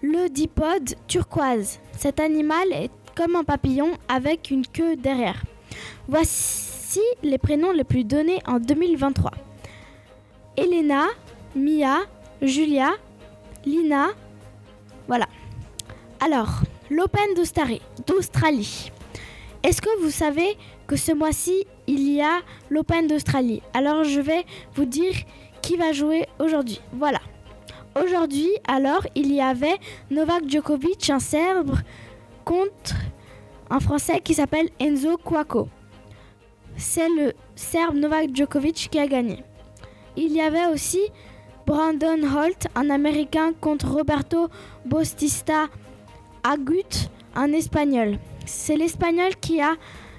le 0.00 0.28
dipode 0.28 0.94
turquoise. 1.08 1.80
Cet 1.98 2.20
animal 2.20 2.72
est 2.72 2.99
un 3.20 3.44
papillon 3.44 3.90
avec 4.08 4.50
une 4.50 4.66
queue 4.66 4.96
derrière. 4.96 5.42
Voici 6.08 7.00
les 7.22 7.38
prénoms 7.38 7.72
les 7.72 7.84
plus 7.84 8.04
donnés 8.04 8.40
en 8.46 8.58
2023. 8.58 9.32
Elena, 10.56 11.06
Mia, 11.54 11.98
Julia, 12.40 12.92
Lina. 13.64 14.08
Voilà. 15.06 15.26
Alors, 16.20 16.62
l'Open 16.90 17.34
d'Australie. 17.34 18.90
Est-ce 19.62 19.82
que 19.82 20.02
vous 20.02 20.10
savez 20.10 20.56
que 20.86 20.96
ce 20.96 21.12
mois-ci, 21.12 21.66
il 21.86 22.10
y 22.10 22.22
a 22.22 22.40
l'Open 22.70 23.06
d'Australie? 23.06 23.62
Alors, 23.74 24.04
je 24.04 24.20
vais 24.20 24.44
vous 24.74 24.86
dire 24.86 25.14
qui 25.60 25.76
va 25.76 25.92
jouer 25.92 26.26
aujourd'hui. 26.38 26.80
Voilà. 26.92 27.20
Aujourd'hui, 28.02 28.48
alors, 28.66 29.06
il 29.14 29.32
y 29.32 29.40
avait 29.40 29.76
Novak 30.10 30.48
Djokovic, 30.48 31.10
un 31.10 31.18
Serbe, 31.18 31.76
contre 32.44 32.94
un 33.70 33.80
Français 33.80 34.20
qui 34.20 34.34
s'appelle 34.34 34.68
Enzo 34.80 35.16
Cuoco. 35.16 35.68
C'est 36.76 37.08
le 37.08 37.32
Serbe 37.54 37.96
Novak 37.96 38.34
Djokovic 38.34 38.88
qui 38.90 38.98
a 38.98 39.06
gagné. 39.06 39.44
Il 40.16 40.32
y 40.32 40.40
avait 40.40 40.66
aussi 40.66 41.00
Brandon 41.66 42.18
Holt, 42.22 42.66
un 42.74 42.90
Américain, 42.90 43.52
contre 43.60 43.92
Roberto 43.92 44.48
Bostista 44.84 45.68
Agut, 46.42 47.08
un 47.34 47.52
Espagnol. 47.52 48.18
C'est 48.44 48.76
l'Espagnol 48.76 49.36
qui 49.36 49.60
a 49.60 49.74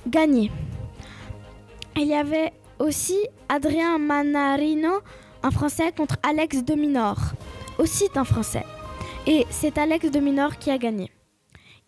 gagné. 0.07 0.49
Il 1.97 2.07
y 2.07 2.13
avait 2.13 2.53
aussi 2.79 3.17
Adrien 3.49 3.97
Manarino, 3.97 5.01
un 5.43 5.51
Français, 5.51 5.91
contre 5.95 6.15
Alex 6.23 6.63
Dominor, 6.63 7.17
aussi 7.77 8.05
un 8.15 8.23
Français. 8.23 8.65
Et 9.27 9.45
c'est 9.49 9.77
Alex 9.77 10.09
Dominor 10.09 10.57
qui 10.57 10.71
a 10.71 10.77
gagné. 10.77 11.11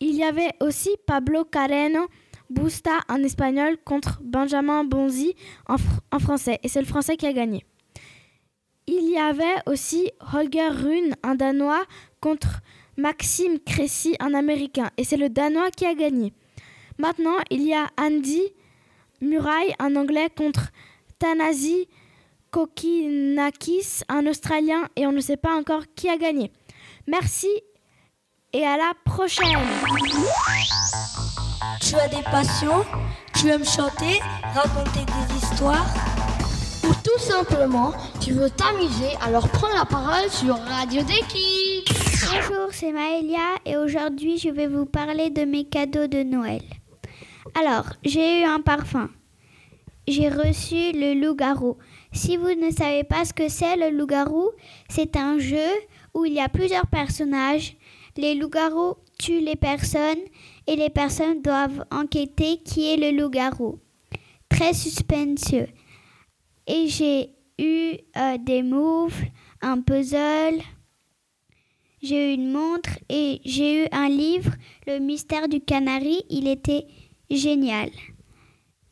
Il 0.06 0.16
y 0.18 0.24
avait 0.26 0.52
aussi 0.60 0.90
Pablo 1.08 1.46
Careno 1.46 2.08
Busta, 2.50 3.00
un 3.08 3.24
Espagnol, 3.24 3.78
contre 3.86 4.20
Benjamin 4.22 4.84
Bonzi, 4.84 5.34
en, 5.66 6.20
Français. 6.20 6.60
Et 6.62 6.68
c'est 6.68 6.82
le 6.82 6.86
Français 6.86 7.16
qui 7.16 7.26
a 7.26 7.32
gagné. 7.32 7.66
Il 8.86 9.10
y 9.10 9.18
avait 9.18 9.62
aussi 9.66 10.12
Holger 10.34 10.68
Rune, 10.68 11.16
un 11.24 11.36
Danois, 11.36 11.86
contre 12.20 12.60
Maxime 12.98 13.60
Cressy, 13.60 14.18
un 14.20 14.34
Américain. 14.34 14.92
Et 14.98 15.06
c'est 15.06 15.16
le 15.16 15.30
Danois 15.30 15.72
qui 15.72 15.86
a 15.86 15.94
gagné. 15.94 16.34
Maintenant, 16.98 17.38
il 17.50 17.66
y 17.66 17.74
a 17.74 17.88
Andy 17.98 18.44
Murray, 19.22 19.74
un 19.80 19.96
Anglais, 19.96 20.28
contre 20.36 20.72
Tanasi 21.18 21.88
Kokinakis, 22.52 24.02
un 24.10 24.28
Australien. 24.28 24.90
Et 24.98 25.08
on 25.08 25.14
ne 25.14 25.22
sait 25.22 25.38
pas 25.38 25.56
encore 25.56 25.84
qui 25.96 26.10
a 26.10 26.18
gagné. 26.18 26.52
Merci 27.08 27.48
et 28.54 28.64
à 28.64 28.78
la 28.78 28.94
prochaine. 29.04 29.58
Tu 31.82 31.96
as 31.96 32.08
des 32.08 32.22
passions, 32.24 32.86
tu 33.36 33.50
aimes 33.50 33.66
chanter, 33.66 34.20
raconter 34.54 35.06
des 35.06 35.36
histoires 35.38 35.88
ou 36.84 36.94
tout 37.04 37.20
simplement 37.20 37.94
tu 38.22 38.34
veux 38.34 38.50
t'amuser, 38.52 39.16
alors 39.26 39.50
prends 39.50 39.74
la 39.76 39.86
parole 39.86 40.30
sur 40.30 40.56
Radio 40.56 41.02
Deki. 41.02 41.84
Bonjour, 42.28 42.68
c'est 42.72 42.92
Maëlia 42.92 43.58
et 43.66 43.76
aujourd'hui 43.78 44.38
je 44.38 44.50
vais 44.50 44.68
vous 44.68 44.86
parler 44.86 45.32
de 45.32 45.46
mes 45.46 45.66
cadeaux 45.66 46.08
de 46.08 46.22
Noël. 46.22 46.62
Alors, 47.60 47.86
j'ai 48.04 48.42
eu 48.42 48.44
un 48.46 48.60
parfum. 48.60 49.10
J'ai 50.08 50.30
reçu 50.30 50.92
le 50.94 51.14
loup-garou. 51.20 51.78
Si 52.12 52.38
vous 52.38 52.54
ne 52.54 52.72
savez 52.72 53.04
pas 53.04 53.26
ce 53.26 53.34
que 53.34 53.48
c'est 53.48 53.78
le 53.78 53.90
loup-garou, 53.90 54.50
c'est 54.90 55.16
un 55.16 55.40
jeu 55.40 55.70
où 56.14 56.26
il 56.26 56.34
y 56.34 56.42
a 56.42 56.50
plusieurs 56.50 56.88
personnages 56.88 57.76
les 58.18 58.36
loups-garous 58.36 58.96
tuent 59.20 59.42
les 59.42 59.56
personnes 59.56 60.24
et 60.68 60.76
les 60.76 60.90
personnes 60.90 61.42
doivent 61.42 61.86
enquêter 61.92 62.58
qui 62.58 62.92
est 62.92 62.98
le 62.98 63.18
loup-garou. 63.18 63.80
Très 64.50 64.74
suspensieux. 64.74 65.68
Et 66.68 66.88
j'ai 66.88 67.32
eu 67.60 67.98
euh, 68.18 68.38
des 68.38 68.64
moufles, 68.64 69.28
un 69.62 69.82
puzzle, 69.82 70.62
j'ai 72.04 72.32
eu 72.32 72.34
une 72.34 72.52
montre 72.52 72.90
et 73.08 73.40
j'ai 73.46 73.84
eu 73.84 73.88
un 73.94 74.10
livre, 74.10 74.52
Le 74.86 75.00
mystère 75.00 75.48
du 75.48 75.62
canari. 75.62 76.22
Il 76.30 76.50
était 76.50 76.86
génial. 77.32 77.90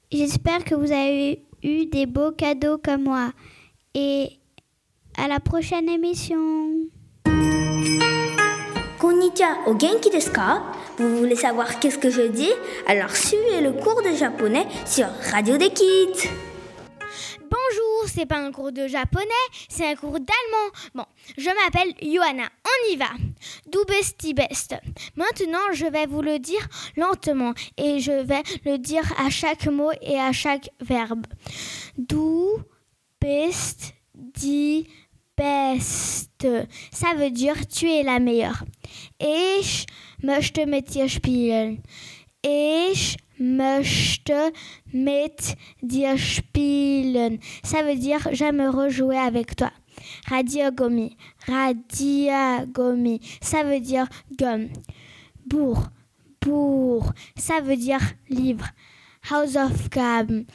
J'espère 0.10 0.64
que 0.64 0.76
vous 0.76 0.94
avez 0.94 1.44
eu 1.62 1.88
des 1.88 2.06
beaux 2.06 2.32
cadeaux 2.32 2.78
comme 2.78 3.04
moi. 3.04 3.34
Et 3.94 4.30
à 5.18 5.28
la 5.28 5.42
prochaine 5.42 5.90
émission. 5.90 6.88
Konnichiwa, 9.02 9.58
au 9.66 9.74
genki 9.74 10.12
desu 10.12 10.32
ka 10.32 10.62
Vous 11.00 11.18
voulez 11.18 11.36
savoir 11.36 11.80
qu'est-ce 11.80 11.98
que 11.98 12.12
je 12.12 12.22
dis? 12.22 12.52
Alors 12.86 13.16
suivez 13.16 13.60
le 13.60 13.72
cours 13.72 14.04
de 14.04 14.16
japonais 14.16 14.68
sur 14.86 15.08
Radio 15.32 15.58
des 15.58 15.72
Kids. 15.72 16.30
Bonjour, 17.40 18.06
c'est 18.06 18.28
pas 18.28 18.38
un 18.38 18.52
cours 18.52 18.72
de 18.72 18.86
japonais, 18.86 19.26
c'est 19.70 19.88
un 19.88 19.96
cours 19.96 20.20
d'allemand. 20.20 20.68
Bon, 20.94 21.06
je 21.36 21.50
m'appelle 21.50 21.96
Johanna, 22.00 22.48
on 22.64 22.94
y 22.94 22.96
va. 22.96 23.10
Du 23.72 23.80
besti 23.88 24.36
best. 24.36 24.76
Maintenant, 25.16 25.74
je 25.74 25.88
vais 25.88 26.06
vous 26.06 26.22
le 26.22 26.38
dire 26.38 26.68
lentement 26.96 27.54
et 27.78 28.00
je 28.00 28.12
vais 28.12 28.44
le 28.66 28.78
dire 28.78 29.12
à 29.18 29.32
chaque 29.32 29.66
mot 29.66 29.90
et 30.04 30.20
à 30.20 30.32
chaque 30.32 30.70
verbe. 30.80 31.26
Du 31.98 32.62
best 33.20 33.96
best. 35.38 36.48
Ça 36.92 37.14
veut 37.16 37.32
dire 37.32 37.68
tu 37.68 37.88
es 37.88 38.04
la 38.04 38.20
meilleure. 38.20 38.64
Ich 39.20 39.86
möchte 40.22 40.66
mit 40.66 40.90
dir 40.94 41.08
spielen. 41.10 41.82
Ich 42.44 43.18
möchte 43.38 44.52
mit 44.92 45.56
dir 45.82 46.18
spielen. 46.18 47.40
Ça 47.64 47.84
veut 47.84 47.98
dire 47.98 48.28
j'aime 48.32 48.62
rejouer 48.62 49.18
avec 49.18 49.56
toi. 49.56 49.72
Radiogomi. 50.28 51.18
Radiogomi. 51.48 53.20
Ça 53.42 53.64
veut 53.64 53.80
dire 53.80 54.08
gomme. 54.40 54.70
Bourg. 55.46 55.90
Bourg. 56.42 57.14
Ça 57.36 57.62
veut 57.62 57.78
dire 57.78 58.02
livre. 58.30 58.68
House 59.30 59.56
of 59.56 59.90
Gam. 59.90 60.46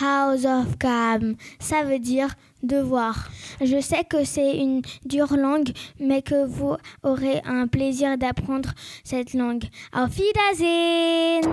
House 0.00 0.44
of 0.44 0.78
Gam. 0.78 1.36
Ça 1.58 1.82
veut 1.82 1.98
dire 1.98 2.34
devoir. 2.62 3.28
Je 3.60 3.80
sais 3.80 4.04
que 4.04 4.24
c'est 4.24 4.56
une 4.58 4.82
dure 5.04 5.36
langue, 5.36 5.70
mais 5.98 6.22
que 6.22 6.46
vous 6.46 6.76
aurez 7.02 7.40
un 7.44 7.66
plaisir 7.66 8.16
d'apprendre 8.18 8.70
cette 9.04 9.34
langue. 9.34 9.64
Auf 9.92 10.16
Wiedersehen! 10.16 11.50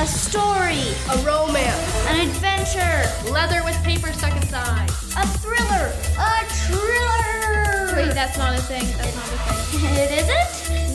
A 0.00 0.06
story, 0.06 0.94
a 1.10 1.16
romance, 1.26 2.06
an 2.08 2.20
adventure, 2.20 3.32
leather 3.32 3.64
with 3.64 3.76
paper 3.82 4.12
stuck 4.12 4.30
inside, 4.36 4.88
a 5.16 5.26
thriller, 5.38 5.90
a 6.16 6.44
thriller. 6.46 7.96
Wait, 7.96 8.14
that's 8.14 8.38
not 8.38 8.54
a 8.54 8.62
thing. 8.62 8.86
That's 8.96 9.16
not 9.16 9.24
a 9.24 9.38
thing. 9.38 9.94
it? 9.98 10.22
isn't? 10.22 10.87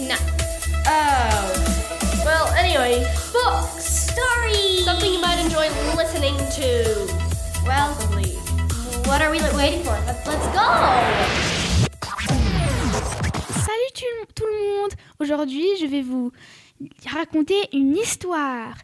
Oh. 0.85 2.23
Well, 2.25 2.47
anyway, 2.57 3.03
books, 3.31 3.83
stories, 3.83 4.85
something 4.85 5.13
you 5.13 5.21
might 5.21 5.39
enjoy 5.39 5.69
listening 5.95 6.35
to. 6.37 7.07
Well, 7.65 7.93
what 9.07 9.21
are 9.21 9.31
we 9.31 9.39
waiting 9.55 9.83
for? 9.83 9.97
Let's, 10.05 10.23
go! 10.25 10.67
Salut 13.53 13.91
tout 14.35 14.45
le 14.45 14.81
monde 14.81 14.91
Aujourd'hui, 15.19 15.65
je 15.79 15.85
vais 15.85 16.01
vous 16.01 16.31
raconter 17.05 17.55
une 17.71 17.95
histoire. 17.95 18.75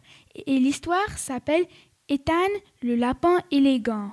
Et 0.46 0.58
l'histoire 0.58 1.18
s'appelle 1.18 1.66
Ethan 2.08 2.48
le 2.82 2.94
lapin 2.94 3.40
élégant. 3.50 4.10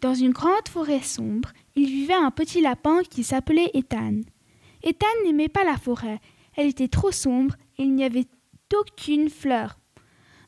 Dans 0.00 0.14
une 0.14 0.32
grande 0.32 0.68
forêt 0.68 1.00
sombre, 1.00 1.52
il 1.76 1.86
vivait 1.86 2.14
un 2.14 2.30
petit 2.30 2.60
lapin 2.60 3.02
qui 3.02 3.24
s'appelait 3.24 3.70
Ethan. 3.74 4.20
Ethan 4.82 5.06
n'aimait 5.24 5.48
pas 5.48 5.64
la 5.64 5.78
forêt. 5.78 6.20
Elle 6.56 6.68
était 6.68 6.88
trop 6.88 7.12
sombre 7.12 7.56
et 7.78 7.82
il 7.82 7.94
n'y 7.94 8.04
avait 8.04 8.26
aucune 8.74 9.30
fleur. 9.30 9.78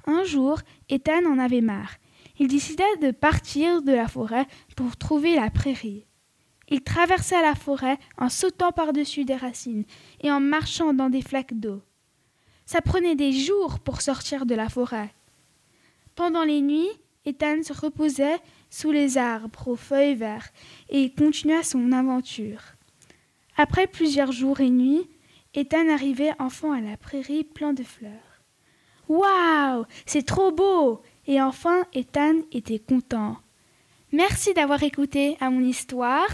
Un 0.06 0.24
jour, 0.24 0.60
Ethan 0.88 1.24
en 1.26 1.38
avait 1.38 1.60
marre. 1.60 1.96
Il 2.38 2.48
décida 2.48 2.84
de 3.00 3.10
partir 3.10 3.82
de 3.82 3.92
la 3.92 4.08
forêt 4.08 4.46
pour 4.76 4.96
trouver 4.96 5.34
la 5.34 5.50
prairie. 5.50 6.06
Il 6.68 6.82
traversa 6.82 7.40
la 7.42 7.54
forêt 7.54 7.98
en 8.18 8.28
sautant 8.28 8.72
par-dessus 8.72 9.24
des 9.24 9.36
racines 9.36 9.84
et 10.20 10.30
en 10.30 10.40
marchant 10.40 10.92
dans 10.92 11.10
des 11.10 11.22
flaques 11.22 11.54
d'eau. 11.54 11.82
Ça 12.66 12.80
prenait 12.80 13.14
des 13.14 13.32
jours 13.32 13.78
pour 13.78 14.00
sortir 14.00 14.44
de 14.44 14.54
la 14.54 14.68
forêt. 14.68 15.14
Pendant 16.16 16.42
les 16.42 16.60
nuits, 16.60 16.90
Ethan 17.24 17.62
se 17.62 17.72
reposait 17.72 18.38
sous 18.70 18.90
les 18.90 19.18
arbres 19.18 19.68
aux 19.68 19.76
feuilles 19.76 20.16
vertes 20.16 20.52
et 20.88 21.12
continua 21.12 21.62
son 21.62 21.92
aventure. 21.92 22.62
Après 23.56 23.86
plusieurs 23.86 24.32
jours 24.32 24.60
et 24.60 24.70
nuits, 24.70 25.08
Ethan 25.56 25.88
arrivait 25.88 26.32
enfin 26.38 26.74
à 26.74 26.80
la 26.82 26.98
prairie 26.98 27.42
plein 27.42 27.72
de 27.72 27.82
fleurs. 27.82 28.12
Waouh, 29.08 29.86
c'est 30.04 30.26
trop 30.26 30.52
beau 30.52 31.00
Et 31.26 31.40
enfin, 31.40 31.84
Ethan 31.94 32.42
était 32.52 32.78
content. 32.78 33.38
Merci 34.12 34.52
d'avoir 34.52 34.82
écouté 34.82 35.38
à 35.40 35.48
mon 35.48 35.64
histoire 35.64 36.28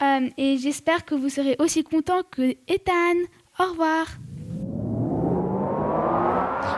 euh, 0.00 0.28
et 0.36 0.58
j'espère 0.58 1.04
que 1.04 1.14
vous 1.14 1.28
serez 1.28 1.56
aussi 1.58 1.82
content 1.82 2.22
que 2.30 2.56
Ethan. 2.68 3.16
Au 3.58 3.70
revoir. 3.70 4.06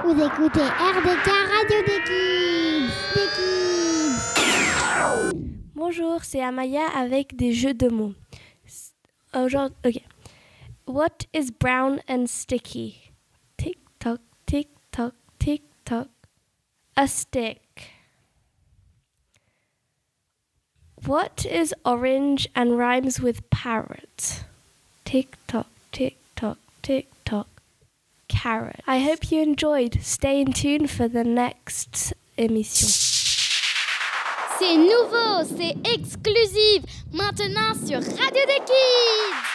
Vous 0.04 0.12
écoutez 0.12 0.60
RDK 0.60 1.26
Radio 1.26 1.82
des 1.86 2.00
Kids. 2.06 2.92
Des 3.14 3.28
Kids. 3.36 4.18
Bonjour, 5.74 6.24
c'est 6.24 6.42
Amaya 6.42 6.86
avec 6.96 7.36
des 7.36 7.52
jeux 7.52 7.74
de 7.74 7.88
mots. 7.88 8.14
Aujourd'hui, 9.34 9.76
ok. 9.84 10.07
What 10.88 11.26
is 11.34 11.50
brown 11.50 12.00
and 12.08 12.30
sticky? 12.30 13.12
Tick 13.58 13.76
tock, 14.00 14.20
tick 14.46 14.68
tock, 14.90 15.12
tick 15.38 15.60
tock. 15.84 16.08
A 16.96 17.06
stick. 17.06 17.90
What 21.04 21.44
is 21.44 21.74
orange 21.84 22.48
and 22.54 22.78
rhymes 22.78 23.20
with 23.20 23.50
parrot? 23.50 24.44
Tick 25.04 25.36
tock, 25.46 25.66
tick 25.92 26.16
tock, 26.34 26.56
tick 26.80 27.08
tock. 27.26 27.48
Carrot. 28.28 28.80
I 28.86 29.00
hope 29.00 29.30
you 29.30 29.42
enjoyed. 29.42 29.98
Stay 30.00 30.40
in 30.40 30.54
tune 30.54 30.86
for 30.86 31.06
the 31.06 31.22
next 31.22 32.14
émission. 32.38 32.88
C'est 34.58 34.76
nouveau, 34.78 35.44
c'est 35.44 35.76
exclusif. 35.84 36.82
Maintenant 37.12 37.74
sur 37.74 38.00
Radio 38.00 38.46
des 38.46 38.64
Kids. 38.64 39.47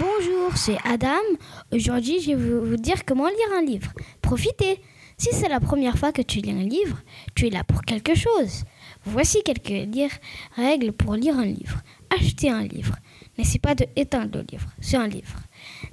Bonjour, 0.00 0.56
c'est 0.56 0.78
Adam. 0.84 1.20
Aujourd'hui, 1.72 2.22
je 2.22 2.32
vais 2.32 2.68
vous 2.68 2.76
dire 2.78 3.04
comment 3.04 3.28
lire 3.28 3.52
un 3.54 3.60
livre. 3.60 3.92
Profitez. 4.22 4.80
Si 5.18 5.28
c'est 5.30 5.50
la 5.50 5.60
première 5.60 5.98
fois 5.98 6.10
que 6.10 6.22
tu 6.22 6.38
lis 6.38 6.52
un 6.52 6.62
livre, 6.62 6.96
tu 7.34 7.46
es 7.46 7.50
là 7.50 7.64
pour 7.64 7.82
quelque 7.82 8.14
chose. 8.14 8.64
Voici 9.04 9.42
quelques 9.42 9.90
règles 10.56 10.92
pour 10.92 11.16
lire 11.16 11.38
un 11.38 11.44
livre. 11.44 11.82
Achetez 12.18 12.48
un 12.48 12.62
livre. 12.62 12.96
N'essayez 13.36 13.58
pas 13.58 13.74
de 13.74 13.84
éteindre 13.94 14.38
le 14.38 14.46
livre. 14.50 14.70
C'est 14.80 14.96
un 14.96 15.06
livre. 15.06 15.36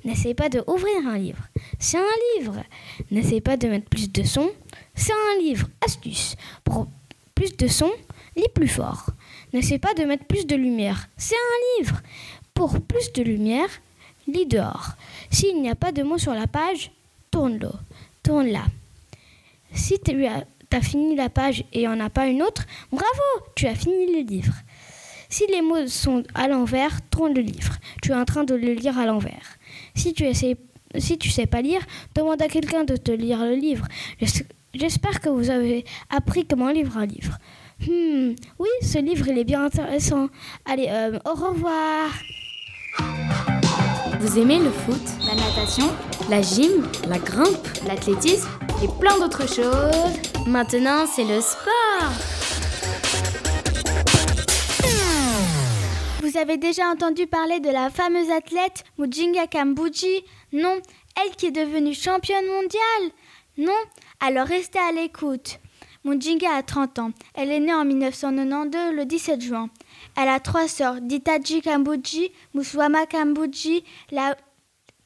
N'essayez 0.05 0.35
pas 0.35 0.47
de 0.47 0.63
ouvrir 0.67 1.05
un 1.05 1.17
livre. 1.17 1.43
C'est 1.77 1.97
un 1.97 2.37
livre. 2.37 2.63
N'essayez 3.11 3.41
pas 3.41 3.57
de 3.57 3.67
mettre 3.67 3.89
plus 3.89 4.09
de 4.09 4.23
son. 4.23 4.49
C'est 4.95 5.11
un 5.11 5.41
livre. 5.41 5.67
Astuce. 5.85 6.37
Pour 6.63 6.87
plus 7.35 7.57
de 7.57 7.67
son, 7.67 7.91
lis 8.37 8.47
plus 8.55 8.69
fort. 8.69 9.09
N'essayez 9.51 9.79
pas 9.79 9.93
de 9.95 10.05
mettre 10.05 10.23
plus 10.23 10.47
de 10.47 10.55
lumière. 10.55 11.09
C'est 11.17 11.35
un 11.35 11.81
livre. 11.81 12.01
Pour 12.53 12.79
plus 12.79 13.11
de 13.11 13.21
lumière, 13.21 13.69
lis 14.27 14.45
dehors. 14.45 14.91
S'il 15.29 15.61
n'y 15.61 15.69
a 15.69 15.75
pas 15.75 15.91
de 15.91 16.03
mots 16.03 16.17
sur 16.17 16.33
la 16.33 16.47
page, 16.47 16.91
tourne-le. 17.31 17.71
Tourne-la. 18.23 18.65
Si 19.73 19.99
tu 19.99 20.25
as 20.25 20.81
fini 20.81 21.15
la 21.15 21.29
page 21.29 21.61
et 21.73 21.81
il 21.81 21.81
n'y 21.81 21.87
en 21.87 21.99
a 21.99 22.09
pas 22.09 22.27
une 22.27 22.41
autre, 22.41 22.65
bravo, 22.91 23.45
tu 23.55 23.67
as 23.67 23.75
fini 23.75 24.11
le 24.13 24.21
livre. 24.27 24.53
Si 25.29 25.45
les 25.47 25.61
mots 25.61 25.87
sont 25.87 26.23
à 26.33 26.47
l'envers, 26.47 27.01
tourne 27.09 27.33
le 27.33 27.41
livre. 27.41 27.73
Tu 28.01 28.11
es 28.11 28.15
en 28.15 28.25
train 28.25 28.43
de 28.43 28.55
le 28.55 28.73
lire 28.73 28.97
à 28.97 29.05
l'envers. 29.05 29.57
Si 29.95 30.13
tu 30.13 30.25
tu 31.19 31.29
sais 31.29 31.45
pas 31.45 31.61
lire, 31.61 31.81
demande 32.15 32.41
à 32.41 32.47
quelqu'un 32.47 32.85
de 32.85 32.95
te 32.95 33.11
lire 33.11 33.43
le 33.43 33.55
livre. 33.55 33.87
J'espère 34.73 35.19
que 35.19 35.29
vous 35.29 35.49
avez 35.49 35.85
appris 36.09 36.45
comment 36.45 36.71
lire 36.71 36.97
un 36.97 37.05
livre. 37.05 37.37
Hmm, 37.81 38.33
oui, 38.57 38.69
ce 38.81 38.99
livre 38.99 39.27
il 39.27 39.37
est 39.37 39.43
bien 39.43 39.65
intéressant. 39.65 40.29
Allez, 40.65 40.87
euh, 40.89 41.19
au 41.25 41.33
revoir. 41.33 42.11
Vous 44.19 44.39
aimez 44.39 44.59
le 44.59 44.71
foot, 44.71 45.01
la 45.27 45.35
natation, 45.35 45.85
la 46.29 46.41
gym, 46.41 46.87
la 47.07 47.19
grimpe, 47.19 47.67
l'athlétisme 47.87 48.49
et 48.83 48.87
plein 48.99 49.17
d'autres 49.19 49.47
choses 49.47 50.47
Maintenant, 50.47 51.05
c'est 51.05 51.23
le 51.23 51.39
sport. 51.39 52.11
Vous 56.21 56.37
avez 56.37 56.57
déjà 56.57 56.89
entendu 56.89 57.27
parler 57.27 57.59
de 57.59 57.69
la 57.69 57.89
fameuse 57.89 58.29
athlète 58.31 58.83
Mujinga 58.97 59.47
Kambuji? 59.47 60.23
Non, 60.51 60.77
elle 61.21 61.35
qui 61.35 61.47
est 61.47 61.51
devenue 61.51 61.93
championne 61.93 62.45
mondiale 62.47 63.11
Non 63.57 63.73
Alors 64.19 64.47
restez 64.47 64.79
à 64.79 64.91
l'écoute. 64.91 65.59
Mujinga 66.05 66.49
a 66.55 66.63
30 66.63 66.99
ans. 66.99 67.11
Elle 67.35 67.51
est 67.51 67.59
née 67.59 67.73
en 67.73 67.85
1992 67.85 68.93
le 68.95 69.05
17 69.05 69.41
juin. 69.41 69.69
Elle 70.19 70.29
a 70.29 70.39
trois 70.39 70.67
sœurs, 70.67 70.99
Ditaji 70.99 71.61
Kambuji, 71.61 72.31
Muswama 72.55 73.05
Kambuji, 73.05 73.83
la 74.11 74.35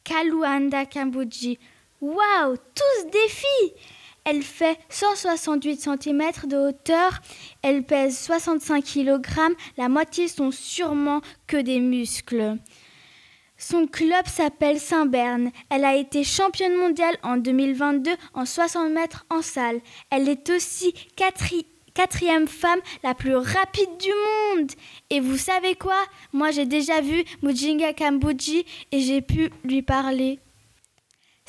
Kaluanda 0.06 0.86
Kambuji. 0.86 1.60
Waouh, 2.00 2.56
tous 2.56 3.12
des 3.12 3.28
filles 3.28 3.74
elle 4.24 4.44
fait 4.44 4.78
168 4.90 5.82
cm 5.82 6.22
de 6.46 6.56
hauteur, 6.56 7.20
elle 7.64 7.84
pèse 7.84 8.20
65 8.20 8.84
kg, 8.84 9.20
la 9.78 9.90
moitié 9.90 10.28
sont 10.28 10.52
sûrement 10.52 11.22
que 11.48 11.58
des 11.58 11.80
muscles. 11.80 12.58
Son 13.58 13.88
club 13.88 14.26
s'appelle 14.28 14.80
Saint-Berne. 14.80 15.52
Elle 15.70 15.86
a 15.86 15.96
été 15.96 16.24
championne 16.24 16.76
mondiale 16.76 17.16
en 17.22 17.38
2022 17.38 18.12
en 18.34 18.46
60 18.46 18.92
mètres 18.92 19.26
en 19.30 19.42
salle. 19.42 19.82
Elle 20.10 20.30
est 20.30 20.50
aussi 20.50 20.94
quatrième 21.16 21.66
femme 22.48 22.80
la 23.04 23.14
plus 23.14 23.36
rapide 23.36 23.98
du 24.00 24.10
monde. 24.10 24.72
Et 25.10 25.20
vous 25.20 25.38
savez 25.38 25.76
quoi? 25.76 25.98
Moi 26.34 26.52
j'ai 26.52 26.66
déjà 26.66 27.02
vu 27.02 27.24
Mujinga 27.42 27.94
Kambuji 27.94 28.66
et 28.92 29.00
j'ai 29.00 29.22
pu 29.22 29.52
lui 29.64 29.82
parler. 29.82 30.40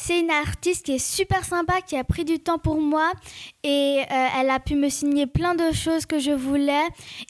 C'est 0.04 0.18
une 0.18 0.30
artiste 0.30 0.86
qui 0.86 0.94
est 0.94 0.98
super 0.98 1.44
sympa, 1.44 1.80
qui 1.80 1.96
a 1.96 2.02
pris 2.02 2.24
du 2.24 2.40
temps 2.40 2.58
pour 2.58 2.80
moi 2.80 3.12
et 3.62 4.00
euh, 4.00 4.26
elle 4.36 4.50
a 4.50 4.58
pu 4.58 4.74
me 4.74 4.88
signer 4.88 5.26
plein 5.26 5.54
de 5.54 5.70
choses 5.70 6.06
que 6.06 6.18
je 6.18 6.32
voulais 6.32 6.82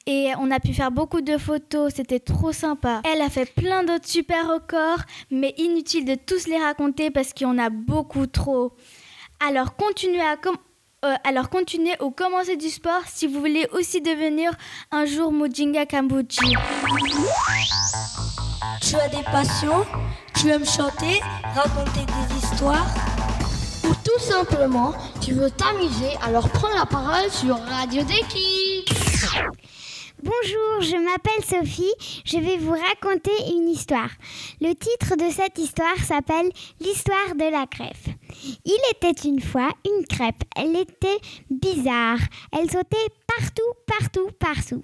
et 0.07 0.31
on 0.39 0.51
a 0.51 0.59
pu 0.59 0.73
faire 0.73 0.91
beaucoup 0.91 1.21
de 1.21 1.37
photos, 1.37 1.93
c'était 1.95 2.21
trop 2.21 2.53
sympa. 2.53 3.03
Elle 3.05 3.21
a 3.21 3.29
fait 3.29 3.53
plein 3.53 3.85
d'autres 3.85 4.09
super 4.09 4.49
records, 4.49 5.05
mais 5.31 5.55
inutile 5.59 6.07
de 6.07 6.15
tous 6.15 6.47
les 6.47 6.57
raconter 6.57 7.11
parce 7.11 7.35
qu'il 7.35 7.47
y 7.47 7.51
en 7.51 7.59
a 7.59 7.69
beaucoup 7.69 8.27
trop. 8.27 8.73
Alors 9.47 9.77
continuez 9.77 10.23
à 10.23 10.39
euh, 11.05 11.15
alors 11.25 11.51
continuez 11.51 11.95
au 11.99 12.11
commencer 12.11 12.57
du 12.57 12.69
sport 12.69 13.03
si 13.07 13.27
vous 13.27 13.41
voulez 13.41 13.67
aussi 13.73 14.01
devenir 14.01 14.53
un 14.93 15.05
jour 15.05 15.33
Mujinga 15.33 15.85
Kambuchi. 15.85 16.55
Tu 18.81 18.95
as 18.97 19.09
des 19.09 19.23
passions 19.25 19.85
Tu 20.35 20.49
aimes 20.49 20.65
chanter, 20.65 21.21
raconter 21.55 22.07
des 22.07 22.37
histoires 22.37 22.87
Ou 23.85 23.95
tout 24.05 24.21
simplement, 24.21 24.93
tu 25.21 25.33
veux 25.33 25.51
t'amuser, 25.51 26.17
alors 26.25 26.49
prends 26.51 26.73
la 26.77 26.87
parole 26.87 27.31
sur 27.31 27.59
Radio 27.59 28.03
Deki. 28.05 28.85
Bonjour, 30.25 30.83
je 30.83 30.95
m'appelle 30.95 31.45
Sophie. 31.45 31.93
Je 32.25 32.39
vais 32.39 32.57
vous 32.57 32.71
raconter 32.71 33.33
une 33.57 33.69
histoire. 33.69 34.09
Le 34.61 34.73
titre 34.73 35.17
de 35.17 35.29
cette 35.33 35.59
histoire 35.59 35.97
s'appelle 35.99 36.49
L'histoire 36.79 37.35
de 37.35 37.51
la 37.51 37.67
crêpe. 37.67 38.15
Il 38.65 38.79
était 38.93 39.29
une 39.29 39.41
fois 39.41 39.71
une 39.85 40.07
crêpe. 40.07 40.45
Elle 40.55 40.77
était 40.77 41.19
bizarre. 41.51 42.21
Elle 42.53 42.71
sautait 42.71 43.09
partout, 43.27 43.73
partout, 43.85 44.29
partout. 44.39 44.83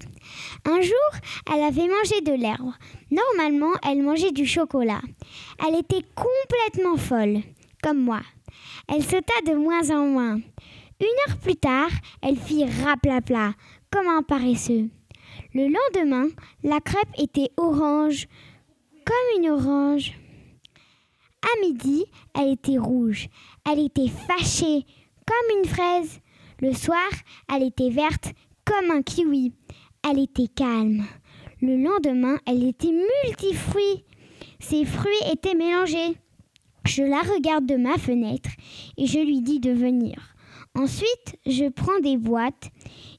Un 0.65 0.81
jour, 0.81 1.09
elle 1.53 1.63
avait 1.63 1.87
mangé 1.87 2.19
de 2.19 2.33
l'herbe. 2.33 2.73
Normalement, 3.09 3.71
elle 3.87 4.03
mangeait 4.03 4.33
du 4.33 4.45
chocolat. 4.45 5.01
Elle 5.65 5.79
était 5.79 6.05
complètement 6.15 6.97
folle, 6.97 7.43
comme 7.81 8.03
moi. 8.03 8.19
Elle 8.89 9.03
sauta 9.03 9.39
de 9.47 9.53
moins 9.53 9.89
en 9.89 10.05
moins. 10.05 10.35
Une 10.99 11.29
heure 11.29 11.37
plus 11.37 11.55
tard, 11.55 11.91
elle 12.21 12.35
fit 12.35 12.65
raplapla, 12.83 13.53
comme 13.89 14.09
un 14.09 14.21
paresseux. 14.21 14.89
Le 15.53 15.63
lendemain, 15.63 16.27
la 16.63 16.79
crêpe 16.79 17.09
était 17.17 17.49
orange, 17.57 18.27
comme 19.03 19.41
une 19.41 19.49
orange. 19.49 20.13
À 21.41 21.65
midi, 21.65 22.05
elle 22.37 22.51
était 22.53 22.77
rouge. 22.77 23.29
Elle 23.67 23.79
était 23.79 24.09
fâchée, 24.09 24.85
comme 25.25 25.57
une 25.57 25.67
fraise. 25.67 26.19
Le 26.59 26.73
soir, 26.73 27.09
elle 27.51 27.63
était 27.63 27.89
verte, 27.89 28.33
comme 28.63 28.91
un 28.91 29.01
kiwi. 29.01 29.53
Elle 30.07 30.19
était 30.19 30.49
calme. 30.49 31.05
Le 31.61 31.77
lendemain, 31.77 32.37
elle 32.45 32.63
était 32.63 32.91
multifruits. 32.91 34.05
Ses 34.59 34.85
fruits 34.85 35.31
étaient 35.31 35.55
mélangés. 35.55 36.15
Je 36.85 37.01
la 37.01 37.21
regarde 37.21 37.65
de 37.65 37.75
ma 37.75 37.97
fenêtre 37.97 38.51
et 38.97 39.07
je 39.07 39.19
lui 39.19 39.41
dis 39.41 39.59
de 39.59 39.71
venir. 39.71 40.35
Ensuite, 40.75 41.37
je 41.45 41.69
prends 41.69 41.99
des 42.01 42.17
boîtes 42.17 42.69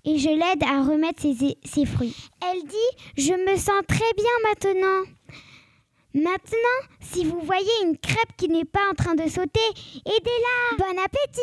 et 0.04 0.18
je 0.18 0.28
l'aide 0.28 0.62
à 0.64 0.82
remettre 0.82 1.22
ses, 1.22 1.86
fruits. 1.86 2.16
Elle 2.42 2.62
dit 2.66 2.76
Je 3.16 3.32
me 3.32 3.56
sens 3.56 3.82
très 3.86 4.12
bien 4.16 4.32
maintenant. 4.48 5.04
Maintenant, 6.12 6.80
si 7.00 7.24
vous 7.24 7.40
voyez 7.40 7.70
une 7.84 7.96
crêpe 7.96 8.36
qui 8.36 8.48
n'est 8.48 8.64
pas 8.64 8.80
en 8.90 8.94
train 8.94 9.14
de 9.14 9.28
sauter, 9.28 9.60
aidez-la. 10.04 10.76
Bon 10.78 10.98
appétit 11.04 11.40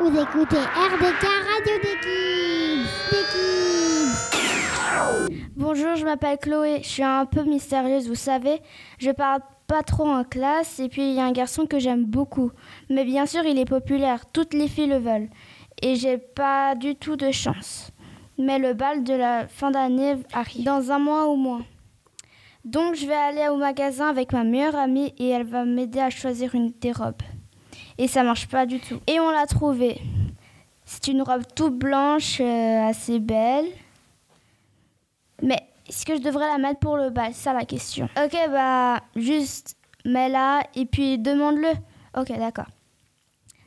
Vous 0.00 0.20
écoutez 0.20 0.56
RDK 0.56 1.22
Radio 1.22 1.78
des 1.82 1.98
Bonjour, 5.56 5.96
je 5.96 6.04
m'appelle 6.04 6.38
Chloé. 6.38 6.80
Je 6.82 6.88
suis 6.88 7.02
un 7.02 7.26
peu 7.26 7.44
mystérieuse, 7.44 8.08
vous 8.08 8.14
savez. 8.14 8.60
Je 8.98 9.10
parle 9.10 9.40
pas 9.66 9.82
trop 9.82 10.08
en 10.08 10.24
classe 10.24 10.80
et 10.80 10.88
puis 10.88 11.02
il 11.02 11.14
y 11.14 11.20
a 11.20 11.24
un 11.24 11.32
garçon 11.32 11.66
que 11.66 11.78
j'aime 11.78 12.04
beaucoup. 12.04 12.50
Mais 12.88 13.04
bien 13.04 13.26
sûr, 13.26 13.44
il 13.44 13.58
est 13.58 13.68
populaire. 13.68 14.24
Toutes 14.32 14.54
les 14.54 14.66
filles 14.66 14.86
le 14.86 14.98
veulent. 14.98 15.28
Et 15.82 15.94
j'ai 15.96 16.18
pas 16.18 16.74
du 16.74 16.96
tout 16.96 17.16
de 17.16 17.30
chance. 17.30 17.90
Mais 18.36 18.58
le 18.58 18.74
bal 18.74 19.04
de 19.04 19.14
la 19.14 19.48
fin 19.48 19.70
d'année 19.70 20.16
arrive 20.32 20.64
dans 20.64 20.90
un 20.90 20.98
mois 20.98 21.28
ou 21.28 21.36
moins. 21.36 21.64
Donc 22.64 22.94
je 22.94 23.06
vais 23.06 23.14
aller 23.14 23.48
au 23.48 23.56
magasin 23.56 24.08
avec 24.08 24.32
ma 24.32 24.44
meilleure 24.44 24.76
amie 24.76 25.14
et 25.18 25.28
elle 25.28 25.46
va 25.46 25.64
m'aider 25.64 26.00
à 26.00 26.10
choisir 26.10 26.54
une 26.54 26.70
des 26.80 26.92
robes. 26.92 27.22
Et 27.96 28.06
ça 28.06 28.22
marche 28.22 28.46
pas 28.46 28.66
du 28.66 28.78
tout. 28.78 29.00
Et 29.06 29.18
on 29.20 29.30
l'a 29.30 29.46
trouvée. 29.46 30.00
C'est 30.84 31.08
une 31.08 31.22
robe 31.22 31.42
toute 31.54 31.76
blanche, 31.76 32.40
euh, 32.40 32.88
assez 32.88 33.18
belle. 33.18 33.66
Mais 35.42 35.60
est-ce 35.88 36.04
que 36.04 36.16
je 36.16 36.22
devrais 36.22 36.46
la 36.46 36.58
mettre 36.58 36.80
pour 36.80 36.96
le 36.96 37.10
bal? 37.10 37.34
Ça 37.34 37.52
la 37.52 37.64
question. 37.64 38.08
Ok, 38.22 38.36
bah, 38.50 39.00
juste 39.16 39.76
mets-la 40.04 40.62
et 40.74 40.86
puis 40.86 41.18
demande-le. 41.18 41.70
Ok, 42.16 42.36
d'accord. 42.38 42.68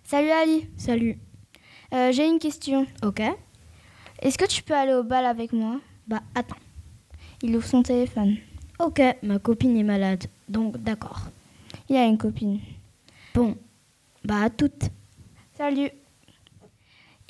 Salut 0.04 0.32
Ali. 0.32 0.68
Salut. 0.78 1.18
Euh, 1.94 2.12
J'ai 2.12 2.28
une 2.28 2.40
question. 2.40 2.86
Ok. 3.04 3.22
Est-ce 4.22 4.38
que 4.38 4.46
tu 4.46 4.64
peux 4.64 4.74
aller 4.76 4.94
au 4.94 5.04
bal 5.04 5.26
avec 5.26 5.52
moi? 5.52 5.80
Bah, 6.08 6.22
attends. 6.36 6.56
Il 7.42 7.56
ouvre 7.56 7.66
son 7.66 7.82
téléphone. 7.84 8.38
Ok, 8.80 9.02
ma 9.24 9.40
copine 9.40 9.78
est 9.78 9.84
malade, 9.84 10.24
donc 10.50 10.78
d'accord. 10.78 11.22
Il 11.90 11.96
a 11.96 12.06
une 12.06 12.18
copine. 12.18 12.60
Bon, 13.34 13.56
bah 14.24 14.44
à 14.44 14.50
toutes. 14.50 14.90
Salut. 15.58 15.90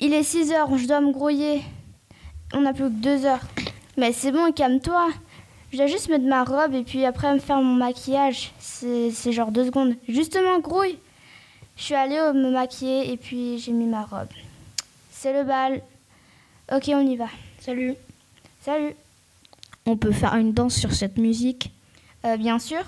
Il 0.00 0.12
est 0.14 0.22
6 0.22 0.52
heures, 0.52 0.76
je 0.76 0.86
dois 0.86 1.00
me 1.00 1.12
grouiller. 1.12 1.62
On 2.54 2.60
n'a 2.62 2.72
plus 2.72 2.84
que 2.84 2.88
2 3.02 3.24
heures. 3.26 3.46
Mais 3.96 4.12
c'est 4.12 4.32
bon, 4.32 4.52
calme-toi. 4.52 5.10
Je 5.72 5.78
dois 5.78 5.86
juste 5.86 6.08
mettre 6.08 6.24
ma 6.24 6.44
robe 6.44 6.74
et 6.74 6.82
puis 6.84 7.04
après 7.04 7.32
me 7.32 7.38
faire 7.38 7.60
mon 7.62 7.74
maquillage. 7.74 8.52
C'est 8.58 9.32
genre 9.32 9.52
deux 9.52 9.66
secondes. 9.66 9.94
Justement, 10.08 10.58
grouille. 10.60 10.98
Je 11.76 11.82
suis 11.84 11.94
allée 11.94 12.16
me 12.38 12.50
maquiller 12.50 13.12
et 13.12 13.16
puis 13.16 13.58
j'ai 13.58 13.72
mis 13.72 13.86
ma 13.86 14.04
robe. 14.04 14.28
C'est 15.22 15.32
le 15.32 15.44
bal. 15.44 15.80
Ok, 16.72 16.90
on 16.92 17.06
y 17.06 17.14
va. 17.14 17.28
Salut. 17.60 17.94
Salut. 18.60 18.96
On 19.86 19.96
peut 19.96 20.10
faire 20.10 20.34
une 20.34 20.52
danse 20.52 20.74
sur 20.74 20.92
cette 20.92 21.16
musique 21.16 21.70
euh, 22.24 22.36
Bien 22.36 22.58
sûr. 22.58 22.82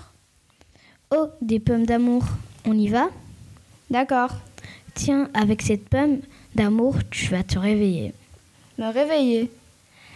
Oh, 1.15 1.29
des 1.41 1.61
pommes 1.61 1.87
d'amour. 1.87 2.25
On 2.67 2.77
y 2.77 2.89
va? 2.89 3.07
D'accord. 3.89 4.31
Tiens, 4.95 5.31
avec 5.33 5.63
cette 5.63 5.89
pomme 5.89 6.23
d'amour, 6.57 6.97
tu 7.09 7.29
vas 7.29 7.45
te 7.45 7.57
réveiller. 7.57 8.13
Me 8.79 8.93
réveiller 8.93 9.49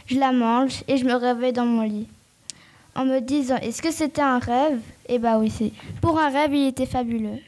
Je 0.07 0.19
la 0.19 0.33
mange 0.33 0.83
et 0.89 0.97
je 0.97 1.05
me 1.05 1.15
réveille 1.15 1.53
dans 1.53 1.67
mon 1.67 1.83
lit. 1.83 2.09
En 2.97 3.05
me 3.05 3.21
disant, 3.21 3.59
est-ce 3.59 3.81
que 3.81 3.93
c'était 3.93 4.23
un 4.23 4.41
rêve? 4.41 4.81
Eh 5.09 5.21
bah 5.21 5.39
oui, 5.39 5.53
c'est. 5.57 5.71
Pour 6.03 6.19
un 6.19 6.31
rêve, 6.31 6.53
il 6.53 6.67
était 6.67 6.85
fabuleux. 6.85 7.39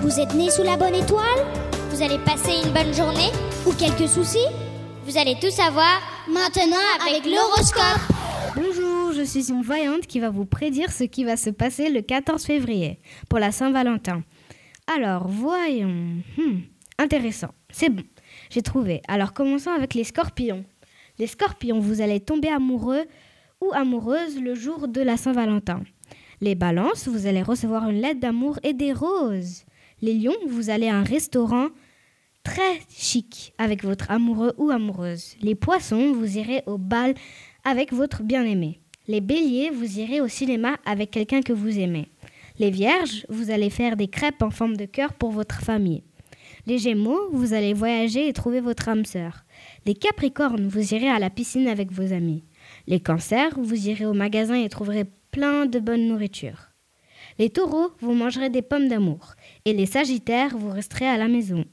Vous 0.00 0.18
êtes 0.18 0.32
né 0.32 0.48
sous 0.48 0.62
la 0.62 0.78
bonne 0.78 0.94
étoile? 0.94 1.61
Vous 2.02 2.08
allez 2.08 2.24
passer 2.24 2.66
une 2.66 2.72
bonne 2.72 2.92
journée 2.92 3.30
Ou 3.64 3.72
quelques 3.74 4.08
soucis 4.08 4.48
Vous 5.04 5.16
allez 5.16 5.36
tout 5.40 5.50
savoir 5.50 6.02
maintenant 6.26 6.74
avec 7.08 7.24
l'horoscope. 7.24 8.00
Bonjour, 8.56 9.12
je 9.12 9.22
suis 9.22 9.52
une 9.52 9.62
voyante 9.62 10.08
qui 10.08 10.18
va 10.18 10.28
vous 10.28 10.44
prédire 10.44 10.90
ce 10.90 11.04
qui 11.04 11.22
va 11.22 11.36
se 11.36 11.50
passer 11.50 11.90
le 11.90 12.02
14 12.02 12.44
février 12.44 12.98
pour 13.28 13.38
la 13.38 13.52
Saint-Valentin. 13.52 14.24
Alors, 14.92 15.28
voyons. 15.28 16.16
Hmm, 16.36 16.62
intéressant. 16.98 17.54
C'est 17.70 17.88
bon. 17.88 18.02
J'ai 18.50 18.62
trouvé. 18.62 19.00
Alors, 19.06 19.32
commençons 19.32 19.70
avec 19.70 19.94
les 19.94 20.02
scorpions. 20.02 20.64
Les 21.20 21.28
scorpions, 21.28 21.78
vous 21.78 22.00
allez 22.00 22.18
tomber 22.18 22.48
amoureux 22.48 23.04
ou 23.60 23.70
amoureuse 23.74 24.40
le 24.40 24.56
jour 24.56 24.88
de 24.88 25.02
la 25.02 25.16
Saint-Valentin. 25.16 25.84
Les 26.40 26.56
balances, 26.56 27.06
vous 27.06 27.28
allez 27.28 27.42
recevoir 27.42 27.88
une 27.88 28.00
lettre 28.00 28.18
d'amour 28.18 28.58
et 28.64 28.72
des 28.72 28.92
roses. 28.92 29.62
Les 30.00 30.14
lions, 30.14 30.34
vous 30.48 30.68
allez 30.68 30.88
à 30.88 30.96
un 30.96 31.04
restaurant 31.04 31.68
très 32.42 32.80
chic 32.88 33.52
avec 33.58 33.84
votre 33.84 34.10
amoureux 34.10 34.52
ou 34.58 34.70
amoureuse. 34.70 35.36
Les 35.40 35.54
poissons, 35.54 36.12
vous 36.12 36.38
irez 36.38 36.62
au 36.66 36.78
bal 36.78 37.14
avec 37.64 37.92
votre 37.92 38.22
bien-aimé. 38.22 38.80
Les 39.08 39.20
béliers, 39.20 39.70
vous 39.70 39.98
irez 39.98 40.20
au 40.20 40.28
cinéma 40.28 40.76
avec 40.84 41.10
quelqu'un 41.10 41.42
que 41.42 41.52
vous 41.52 41.78
aimez. 41.78 42.08
Les 42.58 42.70
vierges, 42.70 43.26
vous 43.28 43.50
allez 43.50 43.70
faire 43.70 43.96
des 43.96 44.08
crêpes 44.08 44.42
en 44.42 44.50
forme 44.50 44.76
de 44.76 44.84
cœur 44.84 45.14
pour 45.14 45.30
votre 45.30 45.60
famille. 45.60 46.02
Les 46.66 46.78
gémeaux, 46.78 47.28
vous 47.32 47.54
allez 47.54 47.72
voyager 47.72 48.28
et 48.28 48.32
trouver 48.32 48.60
votre 48.60 48.88
âme 48.88 49.04
sœur. 49.04 49.44
Les 49.86 49.94
capricornes, 49.94 50.68
vous 50.68 50.94
irez 50.94 51.08
à 51.08 51.18
la 51.18 51.30
piscine 51.30 51.66
avec 51.66 51.90
vos 51.90 52.12
amis. 52.12 52.44
Les 52.86 53.00
cancers, 53.00 53.58
vous 53.58 53.88
irez 53.88 54.06
au 54.06 54.12
magasin 54.12 54.54
et 54.54 54.68
trouverez 54.68 55.04
plein 55.30 55.66
de 55.66 55.80
bonne 55.80 56.06
nourriture. 56.06 56.70
Les 57.38 57.50
taureaux, 57.50 57.90
vous 58.00 58.12
mangerez 58.12 58.50
des 58.50 58.62
pommes 58.62 58.88
d'amour. 58.88 59.34
Et 59.64 59.72
les 59.72 59.86
sagittaires, 59.86 60.56
vous 60.56 60.70
resterez 60.70 61.06
à 61.06 61.16
la 61.16 61.28
maison. 61.28 61.64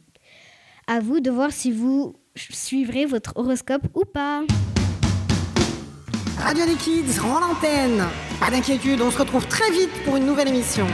À 0.91 1.01
vous 1.01 1.19
de 1.19 1.29
voir 1.29 1.51
si 1.51 1.71
vous 1.71 2.15
suivrez 2.35 3.05
votre 3.05 3.33
horoscope 3.35 3.83
ou 3.93 4.05
pas. 4.11 4.41
Radio 6.39 6.65
des 6.65 6.73
Kids 6.73 7.19
rend 7.19 7.41
l'antenne. 7.41 8.03
Pas 8.39 8.49
d'inquiétude, 8.49 8.99
on 8.99 9.11
se 9.11 9.19
retrouve 9.19 9.45
très 9.45 9.69
vite 9.69 9.91
pour 10.03 10.17
une 10.17 10.25
nouvelle 10.25 10.47
émission. 10.47 10.87